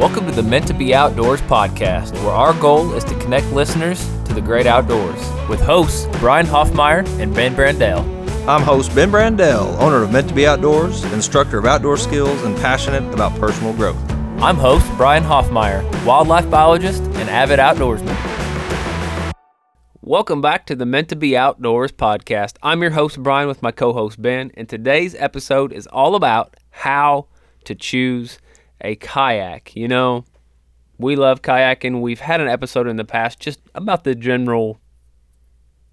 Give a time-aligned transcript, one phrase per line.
[0.00, 4.02] Welcome to the Meant to Be Outdoors podcast, where our goal is to connect listeners
[4.24, 8.00] to the great outdoors with hosts Brian Hoffmeyer and Ben Brandell.
[8.48, 12.56] I'm host Ben Brandell, owner of Meant to Be Outdoors, instructor of outdoor skills, and
[12.56, 13.98] passionate about personal growth.
[14.40, 18.16] I'm host Brian Hoffmeyer, wildlife biologist and avid outdoorsman.
[20.00, 22.56] Welcome back to the Meant to Be Outdoors podcast.
[22.62, 27.26] I'm your host Brian with my co-host Ben, and today's episode is all about how
[27.66, 28.38] to choose
[28.80, 29.74] a kayak.
[29.76, 30.24] You know,
[30.98, 32.00] we love kayaking.
[32.00, 34.80] We've had an episode in the past just about the general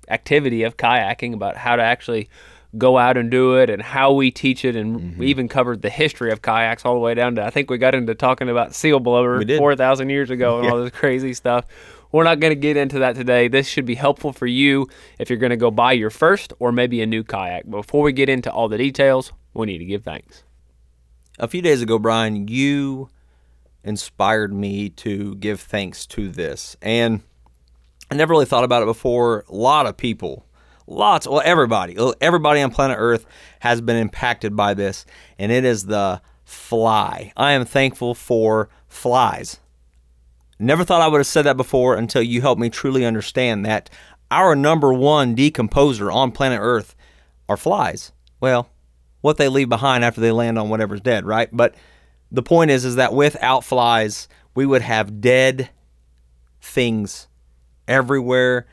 [0.09, 2.29] activity of kayaking, about how to actually
[2.77, 4.75] go out and do it and how we teach it.
[4.75, 5.19] And Mm-hmm.
[5.19, 7.77] we even covered the history of kayaks all the way down to, I think we
[7.77, 9.57] got into talking about seal did.
[9.57, 11.65] 4,000 years ago and all this crazy stuff.
[12.11, 13.49] We're not going to get into that today.
[13.49, 14.87] This should be helpful for you
[15.19, 17.69] if you're going to go buy your first or maybe a new kayak.
[17.69, 20.43] Before we get into all the details, we need to give thanks.
[21.39, 23.09] A few days ago, Brian, you
[23.83, 26.75] inspired me to give thanks to this.
[26.81, 27.21] And
[28.09, 29.45] I never really thought about it before.
[29.47, 30.47] A lot of people,
[30.87, 33.27] lots, well, everybody, everybody on planet Earth
[33.59, 35.05] has been impacted by this,
[35.37, 37.31] and it is the fly.
[37.37, 39.59] I am thankful for flies.
[40.57, 43.91] Never thought I would have said that before until you helped me truly understand that
[44.31, 46.95] our number one decomposer on planet Earth
[47.47, 48.11] are flies.
[48.39, 48.69] Well,
[49.27, 51.49] what they leave behind after they land on whatever's dead, right?
[51.51, 51.75] But
[52.31, 55.69] the point is is that without flies, we would have dead
[56.61, 57.27] things
[57.89, 58.67] everywhere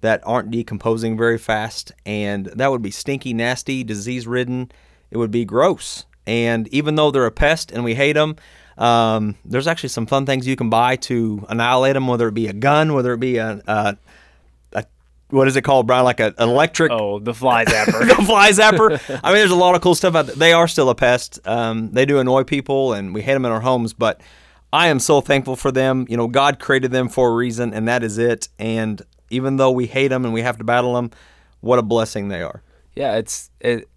[0.00, 4.72] that aren't decomposing very fast and that would be stinky, nasty, disease-ridden.
[5.12, 6.06] It would be gross.
[6.26, 8.34] And even though they're a pest and we hate them,
[8.76, 12.48] um, there's actually some fun things you can buy to annihilate them, whether it be
[12.48, 13.96] a gun, whether it be a, a, a
[15.30, 16.04] what is it called, Brian?
[16.04, 18.08] Like a, an electric Oh, the fly zapper.
[18.16, 19.20] the fly zapper.
[19.24, 20.36] I mean, there's a lot of cool stuff out there.
[20.36, 21.40] They are still a pest.
[21.46, 23.92] Um, they do annoy people, and we hate them in our homes.
[23.92, 24.20] But
[24.72, 26.06] I am so thankful for them.
[26.08, 28.48] You know, God created them for a reason, and that is it.
[28.58, 29.00] And
[29.30, 31.10] even though we hate them and we have to battle them,
[31.60, 32.62] what a blessing they are.
[32.94, 33.88] yeah, it's it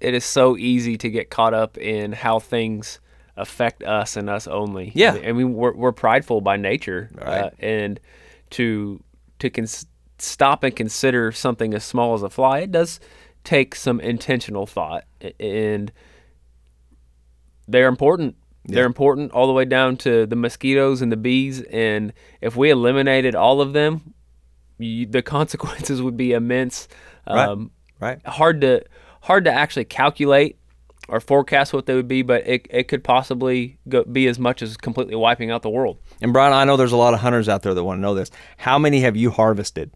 [0.00, 3.00] it is so easy to get caught up in how things
[3.36, 4.92] affect us and us only.
[4.94, 5.14] Yeah.
[5.14, 7.52] I mean we're we're prideful by nature, uh, Right.
[7.58, 7.98] and
[8.50, 9.02] to
[9.38, 9.86] to cons-
[10.24, 13.00] stop and consider something as small as a fly, it does
[13.44, 15.04] take some intentional thought,
[15.38, 15.92] and
[17.68, 18.36] they're important.
[18.66, 22.70] They're important all the way down to the mosquitoes and the bees, and if we
[22.70, 24.14] eliminated all of them,
[24.78, 26.88] you, the consequences would be immense.
[27.28, 27.48] Right.
[27.48, 27.70] Um,
[28.00, 28.18] Right?
[28.26, 28.82] hard to
[29.22, 30.58] hard to actually calculate
[31.08, 34.62] or forecast what they would be, but it, it could possibly go, be as much
[34.62, 35.98] as completely wiping out the world.
[36.20, 38.14] And Brian, I know there's a lot of hunters out there that want to know
[38.14, 38.30] this.
[38.58, 39.90] How many have you harvested?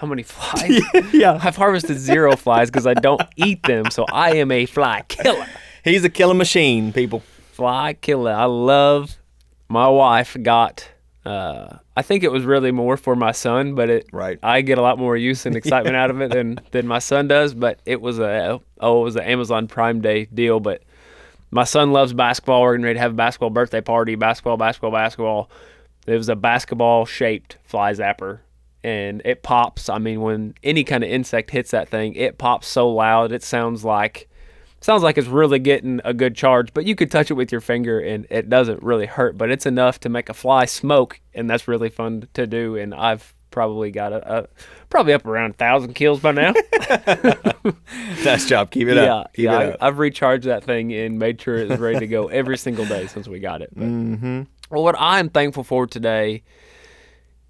[0.00, 0.80] How many flies?
[1.12, 1.38] Yeah.
[1.42, 5.46] I've harvested zero flies because I don't eat them, so I am a fly killer.
[5.84, 7.22] He's a killing machine, people.
[7.52, 8.32] Fly killer.
[8.32, 9.18] I love.
[9.68, 10.88] My wife got.
[11.26, 14.06] Uh, I think it was really more for my son, but it.
[14.10, 14.38] Right.
[14.42, 17.28] I get a lot more use and excitement out of it than than my son
[17.28, 17.52] does.
[17.52, 20.60] But it was a oh, it was an Amazon Prime Day deal.
[20.60, 20.82] But
[21.50, 22.62] my son loves basketball.
[22.62, 24.14] We're getting ready to have a basketball birthday party.
[24.14, 25.50] Basketball, basketball, basketball.
[26.06, 28.38] It was a basketball shaped fly zapper,
[28.82, 29.88] and it pops.
[29.88, 33.32] I mean, when any kind of insect hits that thing, it pops so loud.
[33.32, 34.28] It sounds like
[34.80, 37.60] sounds like it's really getting a good charge, but you could touch it with your
[37.60, 41.50] finger and it doesn't really hurt, but it's enough to make a fly smoke, and
[41.50, 42.76] that's really fun to do.
[42.76, 44.48] And I've probably got a, a
[44.88, 46.54] probably up around a thousand kills by now.
[48.24, 48.70] Nice job.
[48.70, 49.32] Keep it yeah, up.
[49.34, 49.60] Keep yeah.
[49.60, 49.76] it up.
[49.80, 52.84] I, I've recharged that thing and made sure it was ready to go every single
[52.84, 53.74] day since we got it.
[53.74, 54.42] mm-hmm.
[54.70, 56.42] Well, what I'm thankful for today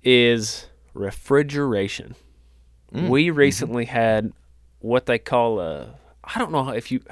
[0.02, 2.14] is refrigeration.
[2.92, 3.38] Mm, We mm-hmm.
[3.38, 4.32] recently had
[4.80, 7.02] what they call a I don't know if you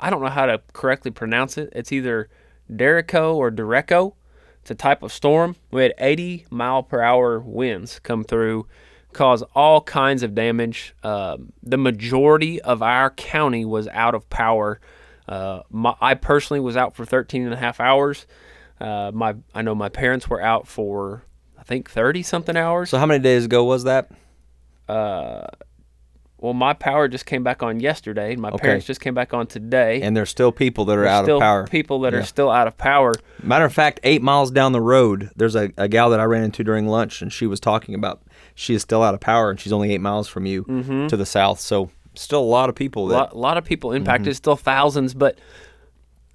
[0.00, 1.70] I don't know how to correctly pronounce it.
[1.72, 2.28] It's either
[2.70, 4.14] Derico or Dereco.
[4.60, 5.56] It's a type of storm.
[5.70, 8.66] We had 80 mile per hour winds come through,
[9.12, 10.94] cause all kinds of damage.
[11.02, 14.80] Um, the majority of our county was out of power.
[15.28, 18.26] Uh, my, I personally was out for 13 and a half hours.
[18.80, 21.24] Uh, my I know my parents were out for
[21.62, 22.90] I think 30 something hours.
[22.90, 24.10] So how many days ago was that?
[24.88, 25.46] Uh,
[26.38, 28.34] Well, my power just came back on yesterday.
[28.34, 28.58] My Okay.
[28.64, 30.02] parents just came back on today.
[30.02, 31.68] And there's still people that are There's out of power.
[31.68, 32.18] People that Yeah.
[32.18, 33.14] are still out of power.
[33.44, 36.42] Matter of fact, eight miles down the road, there's a, a gal that I ran
[36.42, 38.22] into during lunch, and she was talking about
[38.56, 40.64] she is still out of power, and she's only eight miles from you
[41.08, 41.60] to the south.
[41.60, 44.36] So still a lot of people A that lot, lot of people impacted, Mm-hmm.
[44.36, 45.14] still thousands.
[45.14, 45.38] But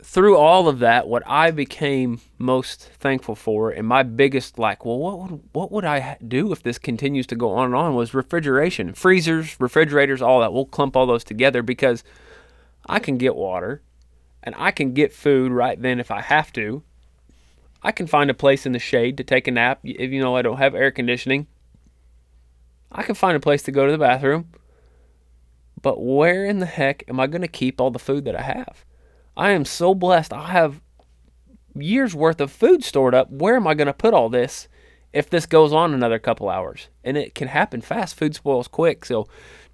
[0.08, 4.98] through all of that, what I became most thankful for, and my biggest like, well,
[4.98, 7.94] what would what would I do if this continues to go on and on?
[7.94, 10.54] Was refrigeration, freezers, refrigerators, all that.
[10.54, 12.06] We'll clump all those together because
[12.86, 13.82] I can get water,
[14.42, 16.84] and I can get food right then if I have to.
[17.84, 19.82] I can find a place in the shade to take a nap.
[19.84, 21.48] If you know I don't have air conditioning,
[22.94, 24.48] I can find a place to go to the bathroom.
[25.82, 28.44] But where in the heck am I going to keep all the food that I
[28.44, 28.86] have?
[29.38, 30.34] I am so blessed.
[30.34, 30.82] I have
[31.76, 33.30] years worth of food stored up.
[33.30, 34.68] Where am I going to put all this
[35.14, 36.90] if this goes on another couple hours?
[37.04, 38.16] And it can happen fast.
[38.16, 39.06] Food spoils quick.
[39.06, 39.28] So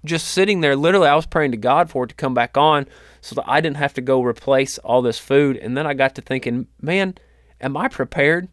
[0.04, 2.86] just sitting there, literally, I was praying to God for it to come back on
[3.22, 5.56] so that I didn't have to go replace all this food.
[5.56, 7.14] And then I got to thinking, man,
[7.58, 8.48] am I prepared?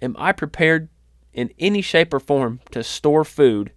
[0.00, 0.88] Am I prepared
[1.34, 3.72] in any shape or form to store food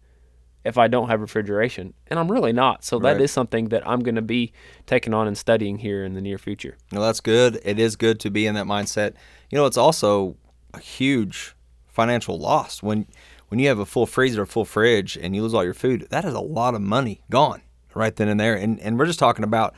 [0.66, 1.94] if I don't have refrigeration?
[2.08, 2.84] And I'm really not.
[2.84, 3.22] So that Right.
[3.22, 4.52] is something that I'm going to be
[4.86, 6.78] taking on and studying here in the near future.
[6.92, 7.60] No, that's good.
[7.64, 9.14] It is good to be in that mindset.
[9.50, 10.36] You know, it's also
[10.74, 11.56] a huge
[11.88, 13.06] financial loss when
[13.48, 16.06] when you have a full freezer, a full fridge, and you lose all your food.
[16.12, 17.62] That is a lot of money gone
[17.96, 18.56] right then and there.
[18.56, 19.74] And and we're just talking about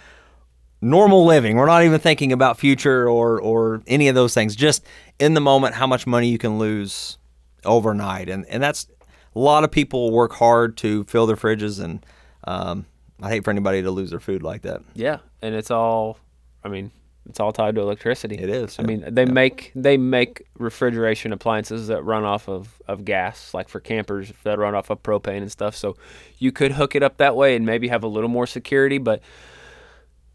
[0.82, 1.56] normal living.
[1.56, 4.56] We're not even thinking about future or or any of those things.
[4.56, 4.84] Just
[5.20, 7.18] in the moment, how much money you can lose
[7.64, 8.88] overnight, and and that's
[9.36, 12.06] a lot of people work hard to fill their fridges, and
[12.44, 12.86] um,
[13.22, 14.82] I hate for anybody to lose their food like that.
[14.94, 16.18] Yeah, and it's all,
[16.64, 16.92] I mean,
[17.30, 18.36] it's all tied to electricity.
[18.36, 18.88] It is, I yeah.
[18.88, 23.80] mean, they make they make refrigeration appliances that run off of, of gas, like for
[23.80, 25.76] campers that run off of propane and stuff.
[25.76, 25.96] So
[26.40, 28.98] you could hook it up that way and maybe have a little more security.
[28.98, 29.22] But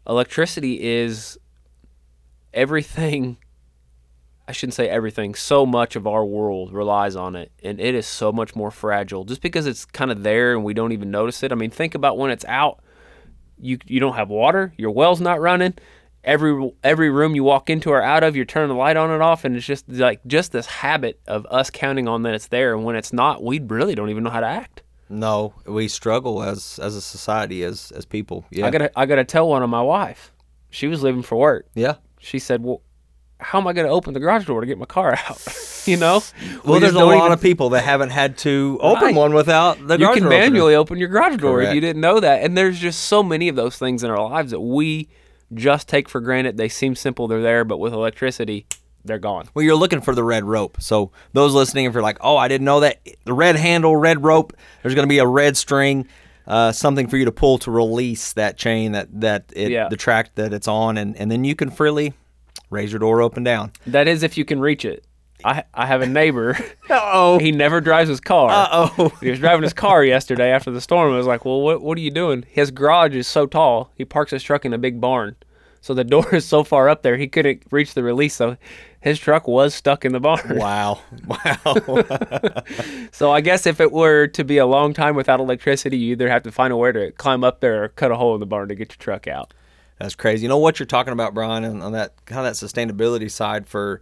[0.07, 1.37] electricity is
[2.53, 3.37] everything.
[4.47, 5.35] I shouldn't say everything.
[5.35, 9.25] So much of our world relies on it, and it is so much more fragile.
[9.25, 11.51] Just because it's kind of there and we don't even notice it.
[11.51, 12.79] I mean, think about when it's out
[13.59, 15.73] you you don't have water, your well's not running.
[16.23, 19.23] Every every room you walk into or out of, you're turning the light on and
[19.23, 22.73] off, and it's just like just this habit of us counting on that it's there,
[22.73, 24.83] and when it's not, we really don't even know how to act.
[25.09, 28.45] No, we struggle as as a society, as as people.
[28.51, 30.33] Yeah, I gotta I gotta tell one of my wife.
[30.69, 31.67] She was leaving for work.
[31.75, 31.95] yeah.
[32.19, 32.81] She said, "Well,
[33.39, 35.41] how am I gonna open the garage door to get my car out?"
[35.85, 36.21] you know.
[36.65, 39.15] Well, We there's a lot even- of people that haven't had to open Right.
[39.15, 40.43] one without the you garage can door opener.
[40.49, 42.43] manually open your garage door if you didn't know that.
[42.43, 45.07] And there's just so many of those things in our lives that we
[45.53, 46.57] just take for granted.
[46.57, 48.65] They seem simple, they're there, but with electricity,
[49.05, 49.47] they're gone.
[49.53, 50.77] Well, you're looking for the red rope.
[50.81, 54.23] So those listening, if you're like, "Oh, I didn't know that," the red handle, red
[54.25, 54.51] rope.
[54.83, 56.05] There's going to be a red string,
[56.45, 59.87] uh, something for you to pull to release that chain that that it, Yeah.
[59.87, 62.11] the track that it's on, and and then you can freely
[62.69, 63.71] raise your door open down.
[63.85, 65.03] That is if you can reach it.
[65.45, 66.57] I I have a neighbor.
[66.89, 68.49] Uh oh, he never drives his car.
[68.49, 69.09] Uh oh.
[69.19, 71.13] He was driving his car yesterday after the storm.
[71.13, 73.91] I was like, "Well, what what are you doing?" His garage is so tall.
[73.95, 75.35] He parks his truck in a big barn,
[75.81, 78.35] so the door is so far up there he couldn't reach the release.
[78.35, 78.55] So
[79.01, 80.57] his truck was stuck in the barn.
[80.57, 82.63] Wow, wow.
[83.11, 86.29] So I guess if it were to be a long time without electricity, you either
[86.29, 88.45] have to find a way to climb up there or cut a hole in the
[88.45, 89.53] barn to get your truck out.
[89.99, 90.43] That's crazy.
[90.43, 93.67] You know what you're talking about, Brian, and on that kind of that sustainability side
[93.67, 94.01] for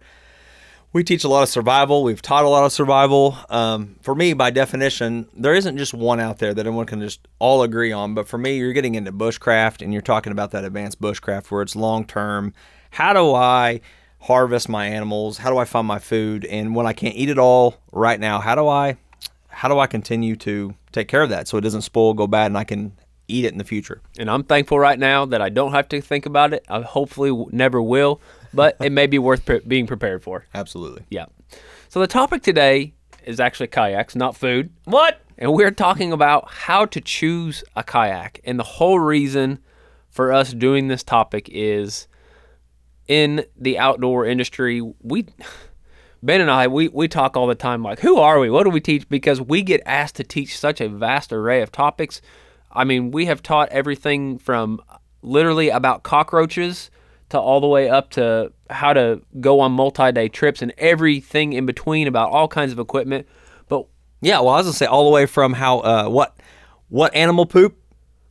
[0.92, 2.02] we teach a lot of survival.
[2.04, 3.36] We've taught a lot of survival.
[3.50, 7.20] Um, for me, by definition, there isn't just one out there that everyone can just
[7.38, 8.14] all agree on.
[8.14, 11.60] But for me, you're getting into bushcraft and you're talking about that advanced bushcraft where
[11.60, 12.54] it's long term.
[12.90, 13.82] How do I
[14.20, 15.38] harvest my animals?
[15.38, 16.46] How do I find my food?
[16.46, 18.96] And when I can't eat it all right now, how do I
[19.48, 22.46] how do I continue to take care of that so it doesn't spoil, go bad,
[22.46, 22.92] and I can
[23.28, 24.00] eat it in the future?
[24.18, 26.64] And I'm thankful right now that I don't have to think about it.
[26.68, 28.20] I hopefully w- never will,
[28.52, 30.46] but it may be worth pre- being prepared for.
[30.54, 31.04] Absolutely.
[31.10, 31.26] Yeah.
[31.88, 34.70] So the topic today is actually kayaks, not food.
[34.84, 35.20] What?
[35.38, 38.40] And we're talking about how to choose a kayak.
[38.44, 39.58] And the whole reason
[40.08, 42.08] for us doing this topic is
[43.06, 45.26] in the outdoor industry, we
[46.22, 48.50] Ben and I, we, we talk all the time like, who are we?
[48.50, 49.08] What do we teach?
[49.08, 52.20] Because we get asked to teach such a vast array of topics.
[52.76, 54.80] I mean, we have taught everything from
[55.22, 56.90] literally about cockroaches
[57.30, 61.52] to all the way up to how to go on multi day trips and everything
[61.52, 63.26] in between about all kinds of equipment.
[63.68, 63.86] But
[64.20, 66.36] Yeah, well, I was gonna say all the way from how uh, what
[66.88, 67.76] what animal poop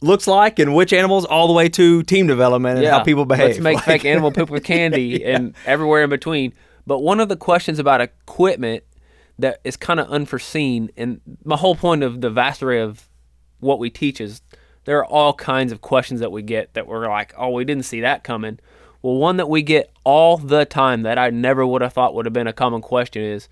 [0.02, 3.48] looks like and which animals, all the way to team development and how people behave.
[3.50, 6.54] Let's make Like- fake animal poop with candy and everywhere in between.
[6.88, 8.84] But one of the questions about equipment
[9.40, 13.10] that is kind of unforeseen, and my whole point of the vast array of
[13.60, 14.42] what we teach is
[14.86, 17.86] there are all kinds of questions that we get that we're like, oh, we didn't
[17.86, 18.60] see that coming.
[19.02, 22.26] Well, one that we get all the time that I never would have thought would
[22.26, 23.50] have been a common question is,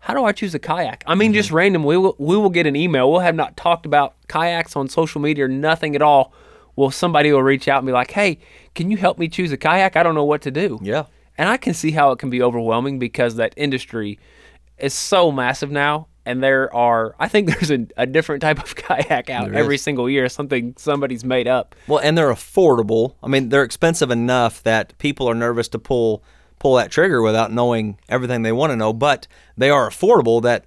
[0.00, 1.04] how do I choose a kayak?
[1.06, 1.56] I mean, just mm-hmm.
[1.56, 1.84] random.
[1.84, 3.10] We will we will get an email.
[3.10, 6.32] We'll have not talked about kayaks on social media or nothing at all.
[6.74, 8.38] Well, somebody will reach out and be like, "Hey,
[8.74, 9.96] can you help me choose a kayak?
[9.96, 11.04] I don't know what to do." Yeah.
[11.36, 14.18] And I can see how it can be overwhelming because that industry
[14.78, 16.08] is so massive now.
[16.26, 19.76] And there are, I think there's a, a different type of kayak out There every
[19.76, 19.82] is.
[19.82, 21.74] single year, something somebody's made up.
[21.86, 23.14] Well, and they're affordable.
[23.22, 26.22] I mean, they're expensive enough that people are nervous to pull
[26.58, 30.66] pull that trigger without knowing everything they want to know, but they are affordable that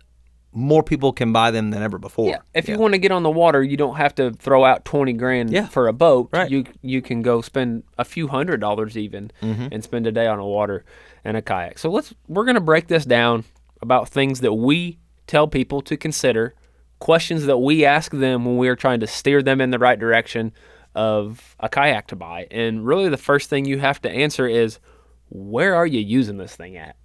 [0.51, 2.29] more people can buy them than ever before.
[2.29, 2.39] Yeah.
[2.55, 5.13] If you want to get on the water, you don't have to throw out twenty
[5.13, 5.67] grand Yeah.
[5.67, 6.29] for a boat.
[6.33, 6.49] Right.
[6.49, 9.67] You you can go spend a few hundred dollars even Mm-hmm.
[9.71, 10.83] and spend a day on a water
[11.23, 11.77] and a kayak.
[11.77, 13.43] So let's we're gonna break this down
[13.81, 16.53] about things that we tell people to consider,
[16.99, 19.99] questions that we ask them when we are trying to steer them in the right
[19.99, 20.51] direction
[20.95, 22.47] of a kayak to buy.
[22.51, 24.79] And really the first thing you have to answer is
[25.29, 26.95] where are you using this thing at?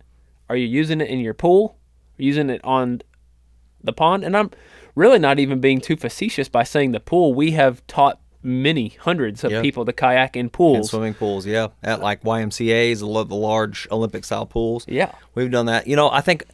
[0.49, 1.79] Are you using it in your pool?
[2.19, 3.01] Are you using it on
[3.83, 4.25] the pond.
[4.25, 4.51] And I'm
[4.95, 7.35] really not even being too facetious by saying the pool.
[7.35, 9.63] We have taught many hundreds of Yeah.
[9.63, 10.91] people to kayak in pools.
[10.91, 14.85] swimming pools, yeah, at like YMCA's, the large Olympic style pools.
[14.89, 15.13] Yeah.
[15.35, 15.87] we've done that.
[15.87, 16.45] You know, I think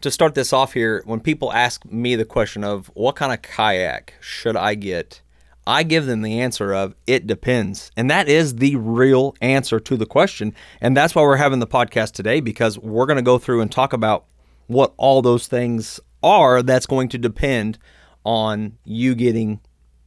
[0.00, 3.42] to start this off here, when people ask me the question of what kind of
[3.42, 5.20] kayak should I get,
[5.66, 7.90] I give them the answer of it depends.
[7.96, 10.54] And that is the real answer to the question.
[10.80, 13.70] And that's why we're having the podcast today because we're going to go through and
[13.70, 14.24] talk about
[14.66, 17.78] what all those things are that's going to depend
[18.24, 19.60] on you getting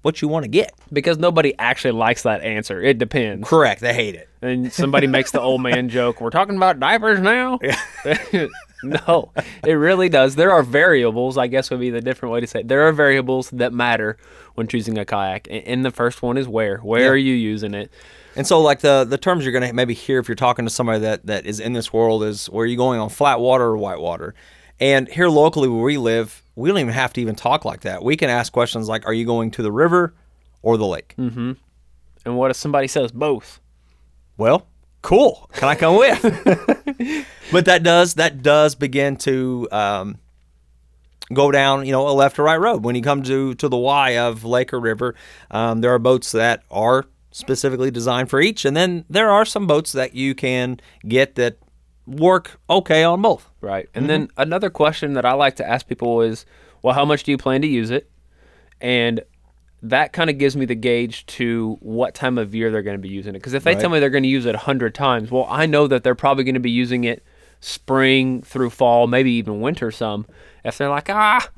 [0.03, 0.73] what you want to get.
[0.91, 2.81] because nobody actually likes that answer.
[2.81, 3.47] It depends.
[3.47, 3.79] Correct.
[3.79, 4.27] They hate it.
[4.41, 7.57] And somebody makes the old man joke, we're talking about diapers now?
[9.07, 9.31] no,
[9.65, 10.35] it really does.
[10.35, 12.67] There are variables, I guess would be the different way to say it.
[12.67, 14.17] There are variables that matter
[14.55, 15.47] when choosing a kayak.
[15.49, 16.77] And the first one is where.
[16.79, 17.91] Where are you using it?
[18.35, 20.99] And so, like the the terms you're gonna maybe hear if you're talking to somebody
[20.99, 23.77] that that is in this world is where are you going on flat water or
[23.77, 24.33] white water.
[24.79, 28.03] And here locally where we live, we don't even have to even talk like that.
[28.03, 30.15] We can ask questions like, "Are you going to the river
[30.63, 31.53] or the lake?" Mm-hmm.
[32.25, 33.59] And what if somebody says both?
[34.37, 34.67] Well,
[35.03, 35.47] cool.
[35.53, 36.21] Can I come with?
[37.51, 40.17] but that does that does begin to um,
[41.31, 42.83] go down, you know, a left or right road.
[42.83, 45.13] When you come to to the Y of lake or river,
[45.51, 49.67] um, there are boats that are specifically designed for each, and then there are some
[49.67, 51.57] boats that you can get that
[52.07, 53.49] work okay on both.
[53.61, 53.87] Right.
[53.93, 56.45] And then another question that I like to ask people is,
[56.81, 58.09] well, how much do you plan to use it?
[58.81, 59.21] And
[59.83, 63.01] that kind of gives me the gauge to what time of year they're going to
[63.01, 63.39] be using it.
[63.39, 65.87] Because if they tell me they're going to use it 100 times, well, I know
[65.87, 67.21] that they're probably going to be using it
[67.59, 70.25] spring through fall, maybe even winter some.
[70.63, 71.49] If they're like, ah,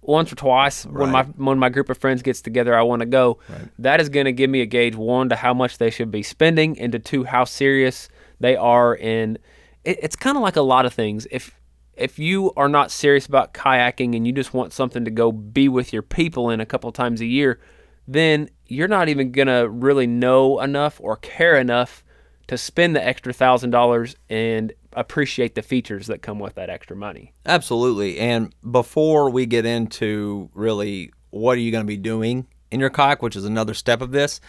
[0.00, 3.06] once or twice when my when my group of friends gets together, I want to
[3.06, 3.38] go.
[3.80, 6.22] That is going to give me a gauge one to how much they should be
[6.22, 9.38] spending, and to two how serious they are in.
[9.82, 11.26] It, it's kind of like a lot of things.
[11.32, 11.58] If
[11.96, 15.68] if you are not serious about kayaking and you just want something to go be
[15.68, 17.60] with your people in a couple times a year,
[18.06, 22.04] then you're not even gonna really know enough or care enough
[22.46, 26.96] to spend the extra thousand dollars and appreciate the features that come with that extra
[26.96, 27.32] money.
[27.46, 28.18] Absolutely.
[28.18, 32.90] And before we get into really what are you going to be doing in your
[32.90, 34.40] kayak, which is another step of this,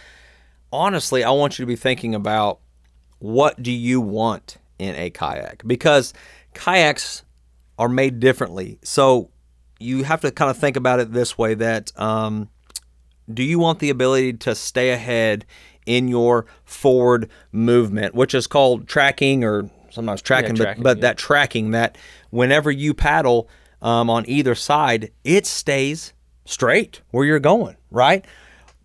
[0.72, 2.60] honestly, I want you to be thinking about
[3.20, 6.14] what do you want in a kayak because
[6.54, 7.24] kayaks
[7.78, 8.80] are made differently.
[8.84, 9.30] So
[9.80, 12.50] you have to kind of think about it this way that um,
[13.32, 15.46] do you want the ability to stay ahead
[15.86, 21.02] in your forward movement, which is called tracking or sometimes tracking, tracking, but, but yeah.
[21.02, 21.98] that tracking that
[22.30, 23.50] whenever you paddle
[23.82, 26.14] um, on either side, it stays
[26.46, 28.26] straight where you're going, right?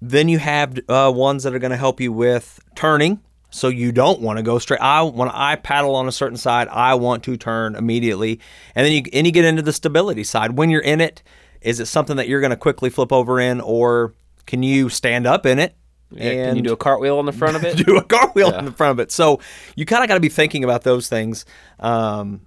[0.03, 3.21] Then you have uh, ones that are going to help you with turning.
[3.51, 4.81] So you don't want to go straight.
[4.81, 8.41] I when I paddle on a certain side, I want to turn immediately,
[8.75, 10.57] and then you and you get into the stability side.
[10.57, 11.23] When you're in it,
[11.61, 14.15] is it something that you're going to quickly flip over in, or
[14.47, 15.75] can you stand up in it?
[16.13, 17.77] Yeah, can you do a cartwheel on the front of it?
[17.87, 19.13] do a cartwheel in the front of it.
[19.13, 19.41] So
[19.75, 21.45] you kind of got to be thinking about those things,
[21.81, 22.43] um,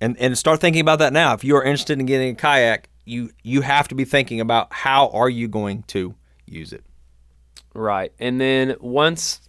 [0.00, 1.32] and and start thinking about that now.
[1.32, 4.72] If you are interested in getting a kayak, you you have to be thinking about
[4.72, 6.14] how are you going to
[6.46, 6.84] use it.
[7.74, 8.12] Right.
[8.20, 9.40] And then once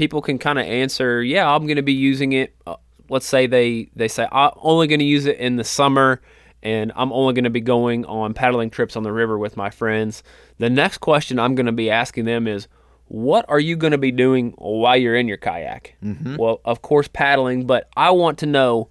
[0.00, 2.54] people can kind of answer, yeah, I'm going to be using it.
[2.66, 2.76] Uh,
[3.10, 6.22] let's say they they say I'm only going to use it in the summer
[6.62, 9.68] and I'm only going to be going on paddling trips on the river with my
[9.68, 10.22] friends.
[10.56, 12.66] The next question I'm going to be asking them is
[13.08, 15.96] what are you going to be doing while you're in your kayak?
[16.36, 18.88] Well, of course paddling, but I want to know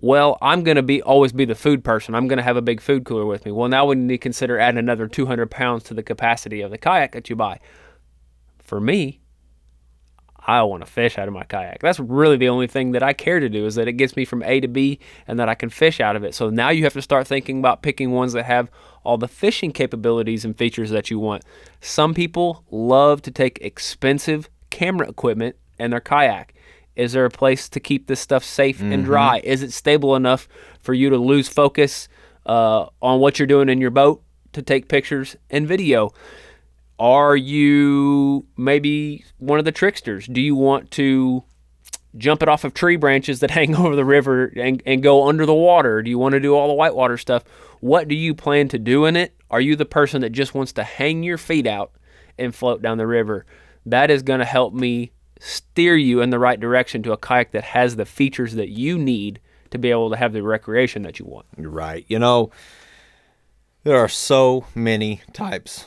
[0.00, 2.14] well, I'm going to be always be the food person.
[2.14, 3.52] I'm going to have a big food cooler with me.
[3.52, 6.78] Well, now we need to consider adding another 200 pounds to the capacity of the
[6.78, 7.58] kayak that you buy.
[8.62, 9.20] For me,
[10.48, 11.80] I want to fish out of my kayak.
[11.80, 14.24] That's really the only thing that I care to do is that it gets me
[14.24, 16.34] from A to B and that I can fish out of it.
[16.34, 18.70] So now you have to start thinking about picking ones that have
[19.04, 21.44] all the fishing capabilities and features that you want.
[21.82, 26.54] Some people love to take expensive camera equipment in their kayak.
[26.96, 29.42] Is there a place to keep this stuff safe and dry?
[29.44, 30.48] Is it stable enough
[30.80, 32.08] for you to lose focus
[32.46, 34.22] uh, on what you're doing in your boat
[34.54, 36.10] to take pictures and video?
[36.98, 40.26] Are you maybe one of the tricksters?
[40.26, 41.44] Do you want to
[42.16, 45.46] jump it off of tree branches that hang over the river and, and go under
[45.46, 46.02] the water?
[46.02, 47.44] Do you want to do all the whitewater stuff?
[47.80, 49.34] What do you plan to do in it?
[49.50, 51.92] Are you the person that just wants to hang your feet out
[52.38, 53.46] and float down the river?
[53.86, 57.52] That is going to help me steer you in the right direction to a kayak
[57.52, 59.40] that has the features that you need
[59.70, 61.46] to be able to have the recreation that you want.
[61.56, 62.04] Right.
[62.08, 62.50] You know,
[63.84, 65.84] there are so many types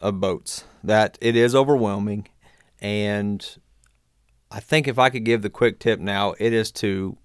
[0.00, 2.28] of boats that it is overwhelming.
[2.80, 3.46] And
[4.50, 7.16] I think if I could give the quick tip now, it is to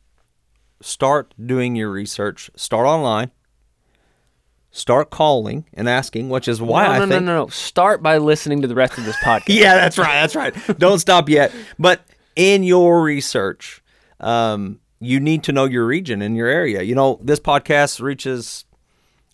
[0.82, 3.32] start doing your research, start online,
[4.72, 7.10] start calling and asking, which is why no, I no, think.
[7.12, 7.48] no, no, no.
[7.48, 9.46] Start by listening to the rest of this podcast.
[9.48, 10.13] yeah, that's right.
[10.13, 10.77] That's right.
[10.77, 11.53] Don't stop yet.
[11.79, 12.01] But
[12.36, 13.82] in your research,
[14.20, 16.82] um, you need to know your region and your area.
[16.82, 18.65] You know, this podcast reaches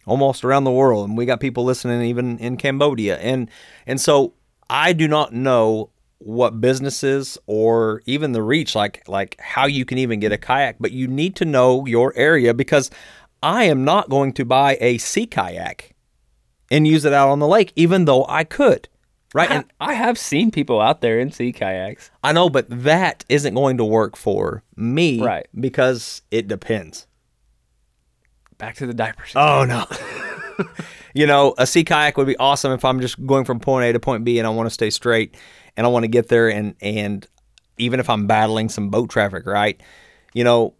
[0.05, 3.49] almost around the world, and we got people listening even in Cambodia, and
[3.85, 4.33] and so
[4.69, 5.89] I do not know
[6.19, 10.75] what businesses or even the reach like like how you can even get a kayak
[10.79, 12.91] but you need to know your area because
[13.41, 15.95] I am not going to buy a sea kayak
[16.69, 18.87] and use it out on the lake even though I could
[19.33, 22.11] right I, and I have seen people out there in sea kayaks.
[22.23, 25.47] I know but that isn't going to work for me Right.
[25.59, 27.07] because it depends
[28.61, 29.33] Back to the diapers.
[29.35, 29.87] Oh no.
[31.15, 33.93] you know, a sea kayak would be awesome if I'm just going from point A
[33.93, 35.35] to point B and I want to stay straight
[35.75, 37.25] and I want to get there and and
[37.79, 39.81] even if I'm battling some boat traffic, right?
[40.35, 40.75] You know,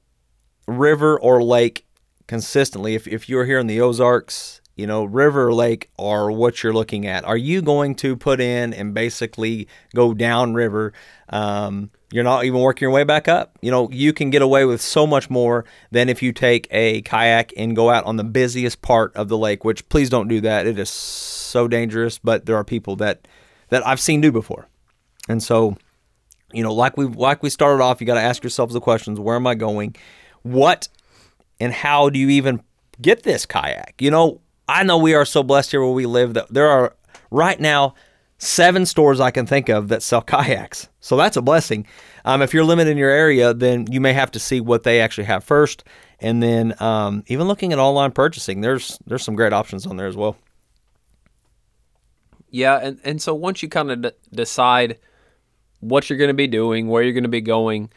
[0.68, 1.88] river or lake
[2.28, 6.62] consistently if if you're here in the Ozarks, you know, river or lake are what
[6.62, 7.26] you're looking at.
[7.26, 10.94] Are you going to put in and basically go down river?
[11.30, 13.58] Um, you're not even working your way back up.
[13.62, 17.02] You know, you can get away with so much more than if you take a
[17.04, 20.42] kayak and go out on the busiest part of the lake, which please don't do
[20.42, 20.68] that.
[20.68, 23.28] It is so dangerous, but there are people that
[23.70, 24.68] that I've seen do before.
[25.30, 25.78] And so,
[26.52, 29.20] you know, like we like we started off, you got to ask yourselves the questions,
[29.20, 29.96] where am I going?
[30.44, 30.90] What
[31.60, 32.62] and how do you even
[33.02, 33.96] get this kayak?
[34.02, 36.96] You know, I know we are so blessed here where we live that there are
[37.30, 37.96] right now
[38.42, 40.90] seven stores I can think of that sell kayaks.
[41.00, 41.86] So that's a blessing.
[42.26, 45.00] Um, if you're limited in your area, then you may have to see what they
[45.00, 45.84] actually have first,
[46.20, 50.08] and then um, even looking at online purchasing, there's there's some great options on there
[50.08, 50.38] as well.
[52.50, 55.00] Yeah, and, and so once you kind of d- decide
[55.80, 57.90] what you're going to be doing, where you're going to be going,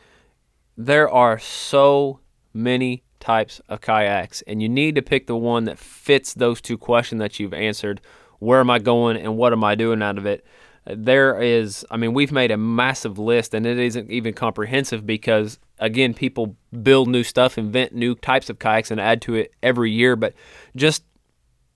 [0.77, 2.21] there are so
[2.53, 6.79] many types of kayaks, and you need to pick the one that fits those two
[6.79, 8.01] questions that you've answered.
[8.39, 10.45] Where am I going, and what am I doing out of it?
[10.87, 15.59] There is, I mean, we've made a massive list, and it isn't even comprehensive because,
[15.79, 19.91] again, people build new stuff, invent new types of kayaks, and add to it every
[19.91, 20.15] year.
[20.15, 20.35] But
[20.77, 21.05] just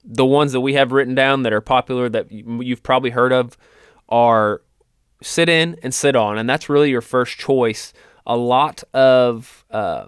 [0.04, 3.32] the ones that we have written down that are popular that you- you've probably heard
[3.32, 3.56] of
[4.10, 4.60] are
[5.22, 7.94] sit in and sit on, and that's really your first choice.
[8.26, 10.06] A lot of, uh,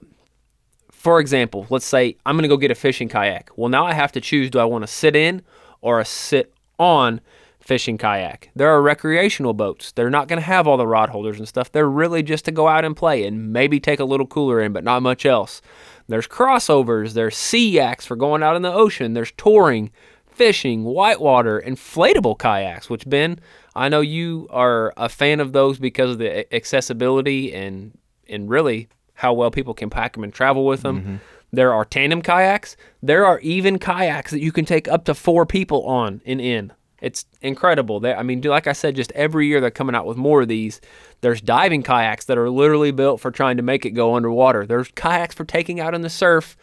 [0.90, 3.50] for example, let's say I'm going to go get a fishing kayak.
[3.56, 5.40] Well, now I have to choose: do I want to sit in
[5.80, 7.20] or a sit on
[7.60, 8.50] fishing kayak?
[8.54, 9.92] There are recreational boats.
[9.92, 11.70] They're not going to have all the rod holders and stuff.
[11.70, 14.72] They're really just to go out and play and maybe take a little cooler in,
[14.72, 15.62] but not much else.
[16.08, 17.12] There's crossovers.
[17.12, 19.14] There's sea yaks for going out in the ocean.
[19.14, 19.90] There's touring,
[20.26, 23.38] fishing, whitewater, inflatable kayaks, which Ben,
[23.76, 27.96] I know you are a fan of those because of the accessibility and
[28.28, 31.00] and really how well people can pack them and travel with them.
[31.00, 31.16] Mm-hmm.
[31.52, 32.76] There are tandem kayaks.
[33.02, 36.72] There are even kayaks that you can take up to four people on and in.
[37.00, 37.98] It's incredible.
[37.98, 40.48] They, I mean, like I said, just every year they're coming out with more of
[40.48, 40.80] these.
[41.22, 44.66] There's diving kayaks that are literally built for trying to make it go underwater.
[44.66, 46.56] There's kayaks for taking out in the surf,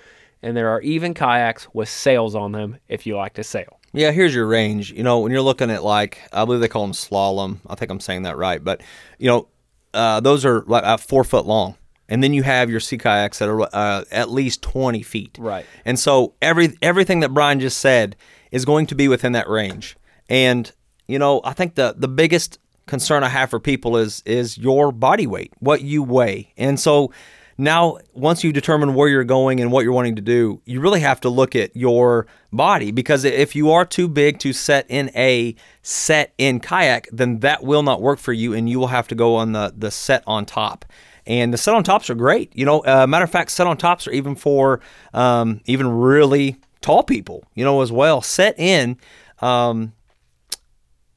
[0.43, 3.80] and there are even kayaks with sails on them if you like to sail.
[3.93, 4.91] Yeah, here's your range.
[4.91, 7.58] You know, when you're looking at like, I believe they call them slalom.
[7.67, 8.82] I think I'm saying that right, but
[9.17, 9.47] you know,
[9.93, 11.76] uh, those are like four foot long,
[12.10, 15.38] and then you have your sea kayaks that are uh, at least 20 feet.
[15.39, 15.65] Right.
[15.86, 18.15] And so every everything that Brian just said
[18.52, 19.98] is going to be within that range.
[20.30, 20.72] And
[21.08, 24.91] you know, I think the the biggest concern I have for people is is your
[24.91, 26.54] body weight, what you weigh.
[26.58, 27.12] And so
[27.58, 31.00] now once you determine where you're going and what you're wanting to do, you really
[31.00, 35.10] have to look at your body because if you are too big to set in
[35.15, 39.08] a set in kayak, then that will not work for you and you will have
[39.08, 40.86] to go on the the set on top
[41.28, 42.56] and the set on tops are great.
[42.56, 44.80] You know, uh, matter of fact, set on tops are even for
[45.13, 47.44] um, even really tall people.
[47.54, 48.22] You know, as well.
[48.22, 48.98] Set in,
[49.40, 49.94] um,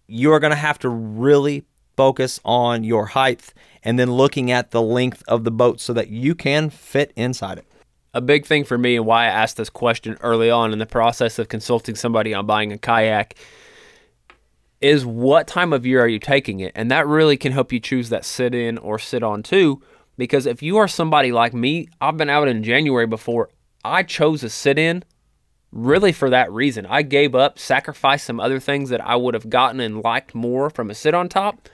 [0.07, 1.65] you are going to have to really
[1.97, 6.09] focus on your height and then looking at the length of the boat so that
[6.09, 7.67] you can fit inside it.
[8.13, 10.87] a big thing for me and why I asked this question early on in the
[10.87, 13.37] process of consulting somebody on buying a kayak
[14.81, 16.73] is what time of year are you taking it?
[16.75, 19.83] And that really can help you choose that sit in or sit on too.
[20.17, 23.51] Because if you are somebody like me, I've been out in January before.
[23.85, 25.05] I chose a sit in
[25.73, 26.87] really for that reason.
[26.87, 30.69] I gave up, sacrificed some other things that I would have gotten and liked more
[30.69, 31.69] from a sit on top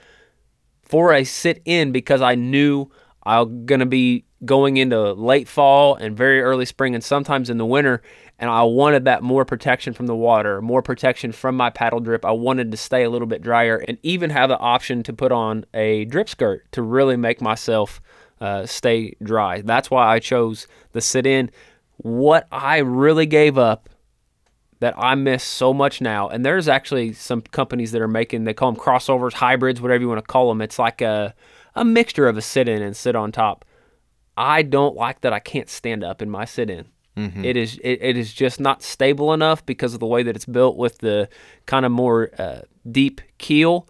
[0.83, 2.89] for a sit in because I knew
[3.23, 7.57] I'm going to be going into late fall and very early spring and sometimes in
[7.57, 8.01] the winter.
[8.39, 12.23] And I wanted that more protection from the water, more protection from my paddle drip.
[12.23, 15.31] I wanted to stay a little bit drier and even have the option to put
[15.31, 17.99] on a drip skirt to really make myself
[18.41, 19.61] uh, stay dry.
[19.61, 21.49] That's why I chose the sit in.
[21.97, 23.89] What I really gave up
[24.79, 26.29] that I miss so much now.
[26.29, 30.07] And there's actually some companies that are making, they call them crossovers, hybrids, whatever you
[30.07, 30.61] want to call them.
[30.61, 31.33] It's like a,
[31.75, 33.65] a mixture of a sit in and sit on top.
[34.35, 36.85] I don't like that I can't stand up in my sit in.
[37.17, 37.43] Mm-hmm.
[37.43, 40.45] It is it, it is just not stable enough because of the way that it's
[40.45, 41.27] built with the
[41.65, 43.87] kind of more uh, deep keel.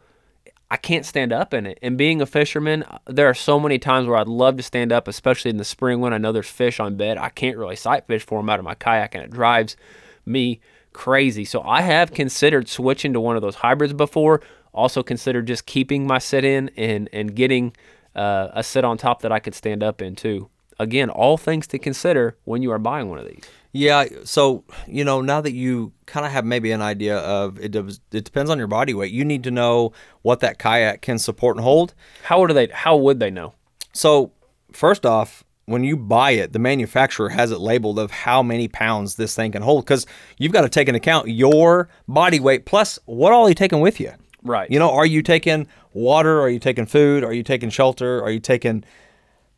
[0.69, 1.80] I can't stand up in it.
[1.82, 5.08] And being a fisherman, there are so many times where I'd love to stand up,
[5.08, 7.17] especially in the spring when I know there's fish on bed.
[7.17, 9.77] I can't really sight fish for them out of my kayak, and it drives
[10.25, 10.60] me
[10.91, 11.45] crazy.
[11.45, 14.41] So I have considered switching to one of those hybrids before.
[14.73, 17.73] Also considered just keeping my sit in and and getting
[18.15, 20.49] uh, a sit on top that I could stand up in too.
[20.80, 23.43] Again, all things to consider when you are buying one of these.
[23.71, 27.71] Yeah, so you know now that you kind of have maybe an idea of it,
[27.71, 29.12] does, it depends on your body weight.
[29.12, 31.93] You need to know what that kayak can support and hold.
[32.23, 32.67] How would they?
[32.67, 33.53] How would they know?
[33.93, 34.32] So
[34.71, 39.15] first off, when you buy it, the manufacturer has it labeled of how many pounds
[39.15, 40.06] this thing can hold because
[40.38, 43.99] you've got to take into account your body weight plus what all you taking with
[43.99, 44.13] you.
[44.43, 44.71] Right.
[44.71, 46.39] You know, are you taking water?
[46.39, 47.23] Are you taking food?
[47.23, 48.23] Are you taking shelter?
[48.23, 48.86] Are you taking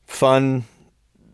[0.05, 0.63] fun,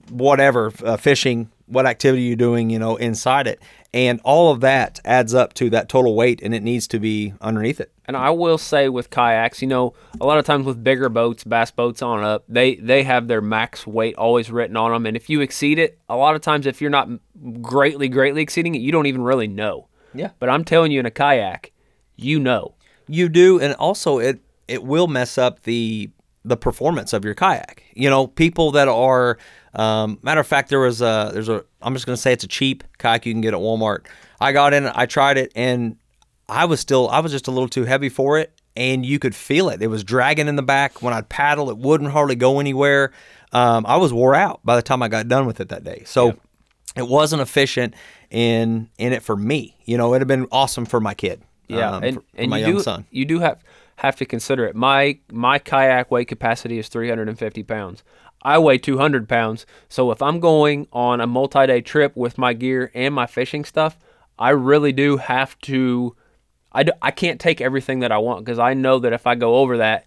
[0.10, 1.50] whatever, uh, fishing?
[1.67, 2.69] What activity you're doing?
[2.69, 3.62] You know, inside it,
[3.93, 7.34] and all of that adds up to that total weight, and it needs to be
[7.41, 7.91] underneath it.
[8.06, 11.43] And I will say with kayaks, you know, a lot of times with bigger boats,
[11.43, 15.17] bass boats on up, they they have their max weight always written on them, and
[15.17, 17.10] if you exceed it, a lot of times if you're not
[17.62, 19.88] greatly greatly exceeding it, you don't even really know.
[20.13, 20.32] Yeah.
[20.39, 21.71] But I'm telling you, in a kayak,
[22.15, 22.75] you know.
[23.08, 26.10] You do, and also it it will mess up the
[26.43, 27.84] the performance of your kayak.
[27.93, 29.38] You know, people that are
[29.76, 32.48] um, matter of fact, there was a there's a I'm just gonna say it's a
[32.48, 34.06] cheap kayak you can get at Walmart.
[34.40, 35.98] I got in, I tried it, and
[36.48, 39.36] I was still I was just a little too heavy for it, and you could
[39.36, 39.82] feel it.
[39.82, 41.70] It was dragging in the back when I'd paddle.
[41.70, 43.12] It wouldn't hardly go anywhere.
[43.52, 46.04] Um, I was wore out by the time I got done with it that day.
[46.06, 46.28] So.
[46.28, 46.34] Yeah.
[46.98, 47.94] It wasn't efficient
[48.30, 49.76] in in it for me.
[49.84, 51.42] You know, it'd have been awesome for my kid.
[51.68, 53.06] Yeah, um, and, for, for my you young do son.
[53.12, 53.62] you do have
[53.98, 54.76] have to consider it.
[54.76, 58.04] My my kayak weight capacity is 350 pounds.
[58.46, 62.92] I weigh 200 pounds, so if I'm going on a multi-day trip with my gear
[62.94, 63.98] and my fishing stuff,
[64.38, 66.16] I really do have to.
[67.02, 69.78] I, can't take everything that I want because I know that if I go over
[69.78, 70.06] that,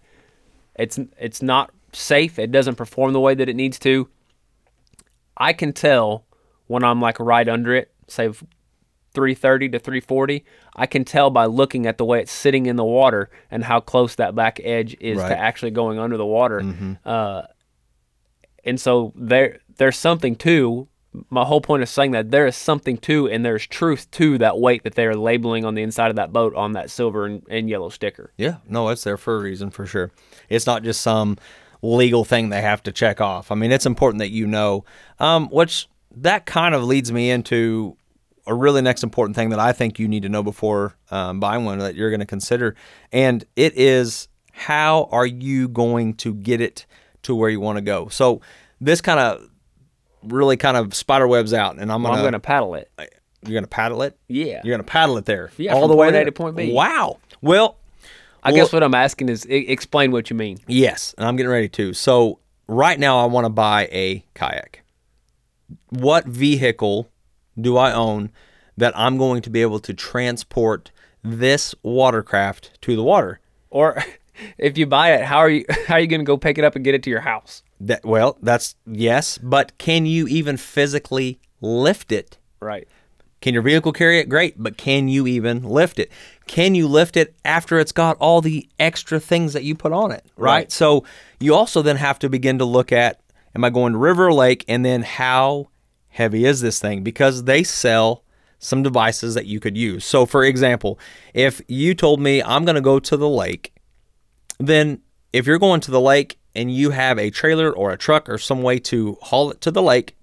[0.75, 2.37] it's it's not safe.
[2.39, 4.07] It doesn't perform the way that it needs to.
[5.35, 6.25] I can tell
[6.67, 8.29] when I'm like right under it, say
[9.13, 12.85] 330 to 340, I can tell by looking at the way it's sitting in the
[12.85, 15.29] water and how close that back edge is Right.
[15.29, 16.61] to actually going under the water.
[17.03, 17.41] Uh,
[18.69, 20.87] and so there there's something to
[21.29, 24.59] my whole point of saying that there is something to and there's truth to that
[24.59, 27.43] weight that they are labeling on the inside of that boat on that silver and,
[27.49, 28.31] and yellow sticker.
[28.37, 30.11] Yeah, no, it's there for a reason for sure.
[30.49, 31.37] It's not just some
[31.81, 33.51] legal thing they have to check off.
[33.51, 34.85] I mean, it's important that you know.
[35.19, 37.97] Um, which that kind of leads me into
[38.45, 41.65] a really next important thing that I think you need to know before um, buying
[41.65, 42.75] one that you're going to consider,
[43.11, 46.85] and it is how are you going to get it
[47.23, 48.07] to where you want to go.
[48.09, 48.41] So
[48.81, 49.49] this kind of
[50.23, 52.91] really kind of spider webs out, and I'm Well, gonna, I'm going to paddle it.
[53.45, 54.17] you're gonna paddle it.
[54.27, 54.61] Yeah.
[54.63, 56.25] You're gonna paddle it there, Yeah, all the way there.
[56.25, 56.73] to point B.
[56.73, 57.19] Wow.
[57.41, 57.77] Well,
[58.43, 60.59] I well- guess what I'm asking is explain what you mean.
[60.67, 61.93] Yes, and I'm getting ready to.
[61.93, 64.83] So right now, I want to buy a kayak.
[65.89, 67.07] What vehicle
[67.59, 68.31] do I own
[68.77, 70.91] that I'm going to be able to transport
[71.23, 73.39] this watercraft to the water?
[73.69, 74.03] Or
[74.57, 76.63] if you buy it, how are you how are you going to go pick it
[76.63, 77.63] up and get it to your house?
[77.79, 82.37] That well, that's yes, but can you even physically lift it?
[82.59, 82.87] Right.
[83.41, 84.27] Can your vehicle carry it?
[84.27, 86.11] Great, but can you even lift it?
[86.45, 90.11] Can you lift it after it's got all the extra things that you put on
[90.11, 90.25] it?
[90.35, 90.51] Right.
[90.51, 90.71] Right.
[90.71, 91.05] So
[91.39, 93.21] you also then have to begin to look at
[93.55, 95.69] am I going to river or lake and then how
[96.09, 97.01] heavy is this thing?
[97.01, 98.23] Because they sell
[98.59, 100.03] some devices that you could use.
[100.03, 100.99] So for example,
[101.33, 103.73] if you told me I'm going to go to the lake,
[104.59, 105.01] then
[105.33, 108.37] if you're going to the lake and you have a trailer or a truck or
[108.37, 110.15] some way to haul it to the lake,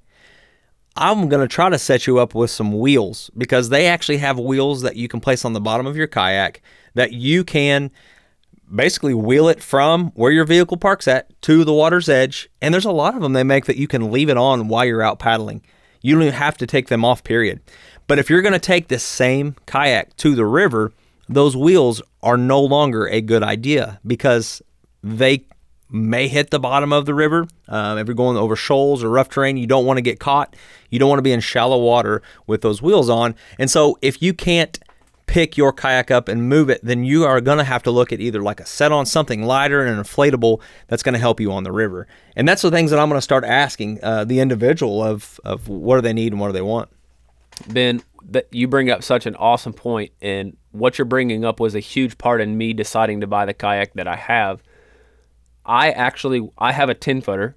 [0.97, 4.39] I'm going to try to set you up with some wheels because they actually have
[4.39, 6.63] wheels that you can place on the bottom of your kayak
[6.95, 7.91] that you can
[8.75, 12.49] basically wheel it from where your vehicle parks at to the water's edge.
[12.63, 14.85] And there's a lot of them they make that you can leave it on while
[14.85, 15.63] you're out paddling.
[16.01, 17.61] You don't have to take them off, period.
[18.07, 20.93] But if you're going to take this same kayak to the river,
[21.29, 24.63] those wheels are no longer a good idea because
[25.03, 25.47] they
[25.91, 27.47] may hit the bottom of the river.
[27.69, 30.57] Um, if you're going over shoals or rough terrain, you don't want to get caught.
[30.91, 33.35] You don't want to be in shallow water with those wheels on.
[33.59, 34.79] And so if you can't
[35.27, 38.13] pick your kayak up and move it, then you are going to have to look
[38.13, 41.41] at either like a set on something lighter and an inflatable that's going to help
[41.41, 42.07] you on the river.
[42.37, 45.69] And that's the things that I'm going to start asking uh, the individual of, of
[45.69, 46.89] what do they need and what do they want.
[47.69, 51.75] Ben, that you bring up such an awesome point, and what you're bringing up was
[51.75, 54.63] a huge part in me deciding to buy the kayak that I have.
[55.65, 57.57] I actually I have a 10 footer.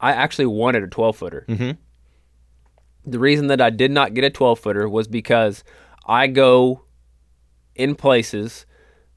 [0.00, 1.46] I actually wanted a 12 footer.
[1.48, 1.70] Mm-hmm.
[3.10, 5.64] The reason that I did not get a 12 footer was because
[6.06, 6.82] I go
[7.74, 8.66] in places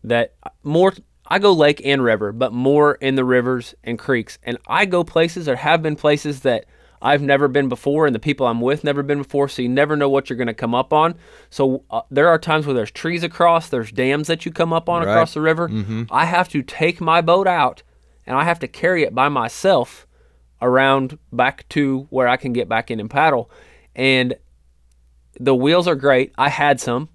[0.03, 0.93] that more
[1.27, 4.39] I go lake and river, but more in the rivers and creeks.
[4.43, 6.65] And I go places or have been places that
[7.01, 9.47] I've never been before, and the people I'm with never been before.
[9.47, 11.15] So you never know what you're going to come up on.
[11.49, 14.89] So uh, there are times where there's trees across, there's dams that you come up
[14.89, 15.11] on Right.
[15.11, 15.69] across the river.
[15.69, 16.03] Mm-hmm.
[16.11, 17.83] I have to take my boat out,
[18.25, 20.05] and I have to carry it by myself
[20.61, 23.49] around back to where I can get back in and paddle.
[23.95, 24.35] And
[25.39, 26.33] the wheels are great.
[26.37, 27.07] I had some,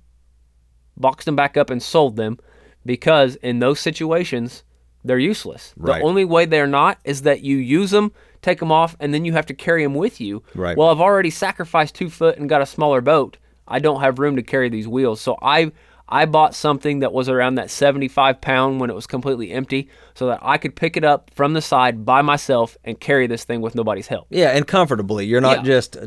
[0.96, 2.38] boxed them back up and sold them
[2.86, 4.62] because in those situations
[5.06, 5.74] they're useless.
[5.76, 5.98] Right.
[5.98, 8.12] The only way they're not is that you use them,
[8.44, 10.42] take them off, and then you have to carry them with you.
[10.54, 10.76] Right.
[10.76, 13.38] Well, I've already sacrificed two foot and got a smaller boat.
[13.66, 15.72] I don't have room to carry these wheels, so I
[16.06, 20.26] I bought something that was around that 75 pound when it was completely empty, so
[20.26, 23.62] that I could pick it up from the side by myself and carry this thing
[23.62, 24.26] with nobody's help.
[24.28, 25.24] Yeah, and comfortably.
[25.24, 25.62] You're not Yeah.
[25.62, 26.06] just uh,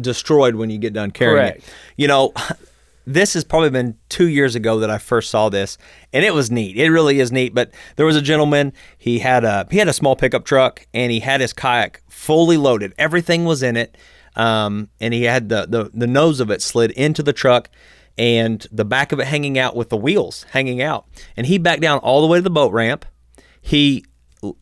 [0.00, 1.58] destroyed when you get done carrying Correct.
[1.58, 1.74] it.
[1.98, 2.32] You know,
[3.06, 5.78] this has probably been two years ago that I first saw this,
[6.12, 6.76] and it was neat.
[6.76, 7.54] It really is neat.
[7.54, 8.72] But there was a gentleman.
[8.96, 12.56] He had a he had a small pickup truck, and he had his kayak fully
[12.56, 12.94] loaded.
[12.98, 13.96] Everything was in it,
[14.36, 17.70] um, and he had the, the the nose of it slid into the truck.
[18.16, 21.08] And the back of it hanging out with the wheels hanging out.
[21.36, 23.04] And he backed down all the way to the boat ramp.
[23.60, 24.04] He